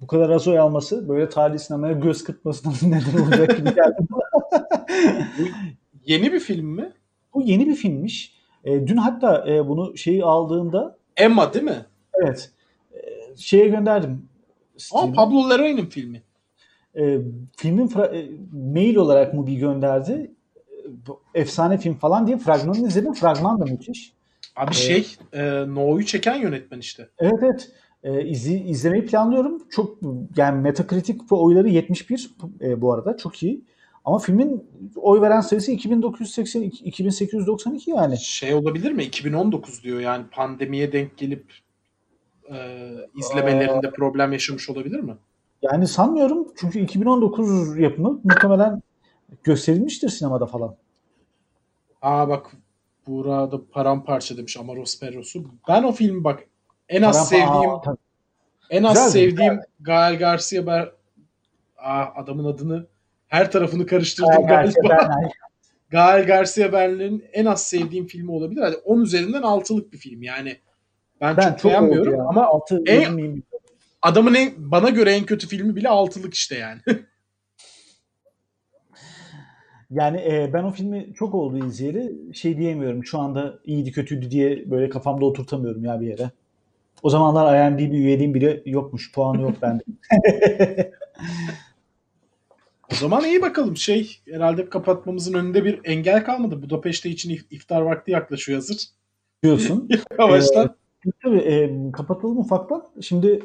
[0.00, 3.96] bu kadar az oy alması böyle tarihi sinemaya göz kırpmasına neden olacak gibi geldi.
[6.06, 6.92] Yeni bir film mi?
[7.34, 8.34] bu yeni bir filmmiş.
[8.64, 11.86] E, dün hatta e, bunu şeyi aldığında Emma değil mi?
[12.14, 12.50] evet
[13.36, 14.10] şeye gönderdim.
[14.10, 15.14] Aa, Steam'e.
[15.14, 16.22] Pablo Larraín'in filmi.
[16.94, 17.18] E,
[17.56, 20.30] filmin fra- e, mail olarak mı bir gönderdi.
[21.34, 23.12] E, efsane film falan diye fragmanını izledim.
[23.12, 24.12] Fragman da müthiş.
[24.56, 27.08] Abi şey, e, No'yu çeken yönetmen işte.
[27.18, 27.72] Evet evet.
[28.02, 29.62] E, izli, izlemeyi planlıyorum.
[29.70, 29.98] Çok
[30.36, 32.30] yani Metacritic oyları 71
[32.60, 33.16] e, bu arada.
[33.16, 33.64] Çok iyi.
[34.04, 34.64] Ama filmin
[34.96, 38.18] oy veren sayısı 2980 2892 yani.
[38.18, 39.04] Şey olabilir mi?
[39.04, 41.44] 2019 diyor yani pandemiye denk gelip
[42.52, 42.58] e,
[43.16, 45.16] izlemelerinde problem yaşamış olabilir mi?
[45.62, 48.82] Yani sanmıyorum çünkü 2019 yapımı muhtemelen
[49.44, 50.76] gösterilmiştir sinemada falan.
[52.02, 52.46] Aa bak
[53.06, 55.44] Buğra da paramparça demiş Amaros Perros'u.
[55.68, 56.42] Ben o filmi bak
[56.88, 57.96] en az Parampa- sevdiğim Aa, tabii.
[58.70, 60.92] en az Güzel, sevdiğim Gael Garcia Ber
[61.78, 62.86] Aa, adamın adını
[63.28, 64.88] her tarafını karıştırdım Gael galiba.
[64.88, 65.30] Garcia Bernal.
[65.90, 68.62] Gael Garcia Bernal'in en az sevdiğim filmi olabilir.
[68.62, 70.22] Hadi 10 üzerinden 6'lık bir film.
[70.22, 70.56] Yani
[71.22, 72.24] ben, Ben çok, çok beğenmiyorum ya.
[72.28, 73.42] ama altı en-
[74.02, 76.80] adamın en, bana göre en kötü filmi bile 6'lık işte yani.
[79.90, 82.34] Yani e, ben o filmi çok oldu izleyeli.
[82.34, 83.04] Şey diyemiyorum.
[83.04, 86.30] Şu anda iyiydi kötüydü diye böyle kafamda oturtamıyorum ya bir yere.
[87.02, 89.12] O zamanlar IMDb üyeliğim bile yokmuş.
[89.12, 89.82] Puanı yok bende.
[92.92, 93.76] o zaman iyi bakalım.
[93.76, 96.62] Şey herhalde kapatmamızın önünde bir engel kalmadı.
[96.62, 98.88] Budapeşte için if- iftar vakti yaklaşıyor hazır.
[99.42, 99.88] diyorsun.
[100.18, 100.74] Yavaştan.
[101.22, 102.88] Tabii e, kapatalım ufaktan.
[103.00, 103.42] Şimdi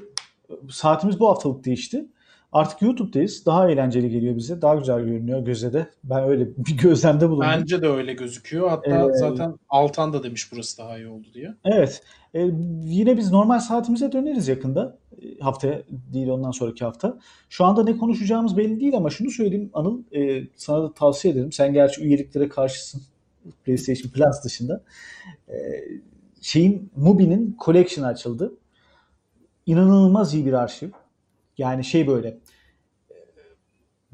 [0.70, 2.06] saatimiz bu haftalık değişti.
[2.52, 3.46] Artık YouTube'dayız.
[3.46, 4.62] Daha eğlenceli geliyor bize.
[4.62, 5.88] Daha güzel görünüyor göze de.
[6.04, 7.48] Ben öyle bir gözlemde bulundum.
[7.52, 8.70] Bence de öyle gözüküyor.
[8.70, 11.54] Hatta Ee, zaten Altan da demiş burası daha iyi oldu diye.
[11.66, 12.04] Evet.
[12.34, 12.48] E,
[12.84, 14.98] yine biz normal saatimize döneriz yakında.
[15.22, 15.82] E, haftaya
[16.14, 17.20] değil ondan sonraki hafta.
[17.50, 20.02] Şu anda ne konuşacağımız belli değil ama şunu söyleyeyim Anıl.
[20.16, 21.52] e, sana da tavsiye ederim.
[21.52, 23.02] Sen gerçi üyeliklere karşısın.
[23.66, 24.84] PlayStation Plus dışında.
[25.50, 25.56] E,
[26.48, 28.54] şeyin Mubi'nin Collection açıldı.
[29.66, 30.90] İnanılmaz iyi bir arşiv.
[31.58, 32.38] Yani şey böyle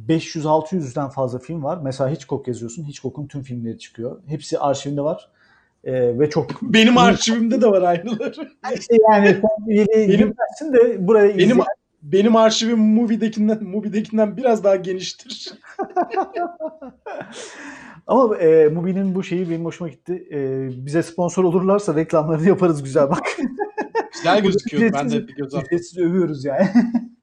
[0.07, 1.79] 500-600'den fazla film var.
[1.83, 2.83] Mesela Hitchcock yazıyorsun.
[2.83, 4.21] Hitchcock'un tüm filmleri çıkıyor.
[4.27, 5.31] Hepsi arşivinde var.
[5.83, 8.51] E, ve çok Benim arşivimde de var aynıları.
[8.79, 10.33] işte yani Benim-
[10.73, 11.57] de buraya Benim
[12.01, 15.53] benim arşivim Movie'dekinden Movie'dekinden biraz daha geniştir.
[18.07, 20.27] Ama e, Mubi'nin bu şeyi benim hoşuma gitti.
[20.31, 23.37] E, bize sponsor olurlarsa reklamlarını yaparız güzel bak.
[24.13, 24.97] Güzel gözüküyordu.
[24.97, 25.67] Ben de bir göz attım.
[25.67, 26.69] Ücretsiz övüyoruz yani.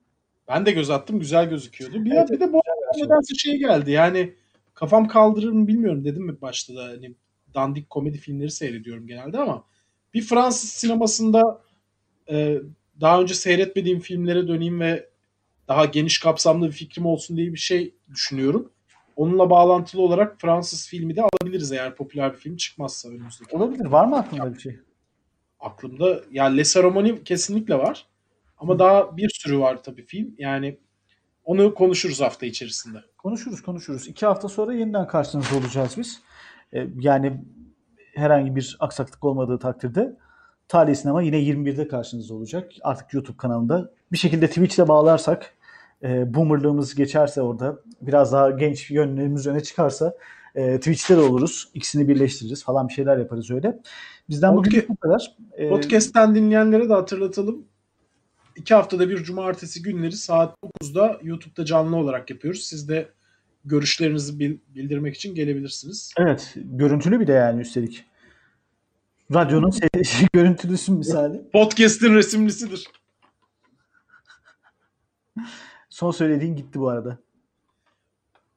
[0.49, 1.21] Ben de göz attım.
[1.21, 2.05] Güzel gözüküyordu.
[2.05, 2.61] Bir, Evet, bir de bu
[2.97, 3.91] nedense şey geldi.
[3.91, 4.35] Yani
[4.75, 7.15] kafam kaldırır mı bilmiyorum dedim mi başta da hani
[7.55, 9.65] dandik komedi filmleri seyrediyorum genelde ama
[10.15, 11.63] bir Fransız sinemasında
[12.31, 12.59] e,
[13.01, 15.11] daha önce seyretmediğim filmlere döneyim ve
[15.69, 18.73] daha geniş kapsamlı bir fikrim olsun diye bir şey düşünüyorum.
[19.21, 23.57] Onunla bağlantılı olarak Fransız filmi de alabiliriz eğer popüler bir film çıkmazsa önümüzdeki.
[23.57, 23.85] Olabilir.
[23.87, 24.79] Var mı aklında bir şey?
[25.61, 28.07] Aklımda yani Les Ceremonies kesinlikle var.
[28.59, 30.35] Ama daha bir sürü var tabii film.
[30.39, 30.79] Yani
[31.45, 32.99] onu konuşuruz hafta içerisinde.
[33.19, 34.09] Konuşuruz konuşuruz.
[34.09, 36.21] İki hafta sonra yeniden karşınızda olacağız biz.
[36.73, 37.41] E, yani
[38.15, 40.17] herhangi bir aksaklık olmadığı takdirde
[40.69, 42.73] Tali Sinema yine 21'de karşınızda olacak.
[42.83, 43.93] Artık YouTube kanalında.
[44.13, 45.55] Bir şekilde Twitch'le bağlarsak
[46.03, 50.15] e, boomerlığımız geçerse orada biraz daha genç yönlerimiz öne çıkarsa
[50.55, 51.69] e, Twitch'te de oluruz.
[51.75, 53.81] İkisini birleştiririz falan bir şeyler yaparız öyle.
[54.29, 55.37] Bizden bugün bu kadar.
[55.53, 57.65] E, Podcast'ten dinleyenlere de hatırlatalım.
[58.57, 62.63] İki haftada bir cumartesi günleri saat 9'da YouTube'da canlı olarak yapıyoruz.
[62.63, 63.09] Siz de
[63.65, 66.13] görüşlerinizi bil- bildirmek için gelebilirsiniz.
[66.19, 66.55] Evet.
[66.57, 68.05] Görüntülü bir de yani üstelik.
[69.35, 71.51] Radyonun se- görüntülüsü misali.
[71.53, 72.89] Podcast'in resimlisidir.
[75.91, 77.19] Son söylediğin gitti bu arada.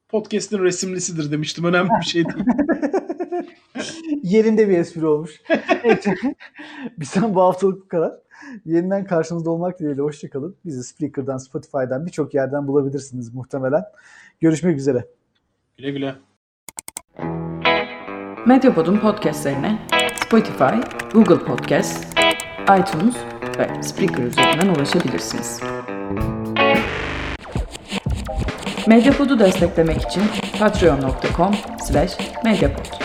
[0.08, 1.64] Podcast'in resimlisidir demiştim.
[1.64, 2.44] Önemli bir şey değil.
[4.22, 5.40] Yerinde bir espri olmuş.
[5.84, 6.06] Evet.
[6.98, 8.12] Bizden bu haftalık bu kadar.
[8.64, 10.56] Yeniden karşınızda olmak dileğiyle hoşçakalın.
[10.64, 13.84] Bizi Spreaker'dan, Spotify'dan birçok yerden bulabilirsiniz muhtemelen.
[14.40, 15.06] Görüşmek üzere.
[15.78, 16.14] Güle güle.
[18.46, 19.78] Medyapod'un podcastlerine
[20.26, 20.74] Spotify,
[21.12, 22.18] Google Podcast,
[22.62, 23.16] iTunes
[23.58, 25.60] ve Spreaker üzerinden ulaşabilirsiniz.
[28.86, 30.22] Medyapod'u desteklemek için
[30.58, 31.54] patreon.com
[31.86, 32.12] slash
[32.44, 33.03] medyapod.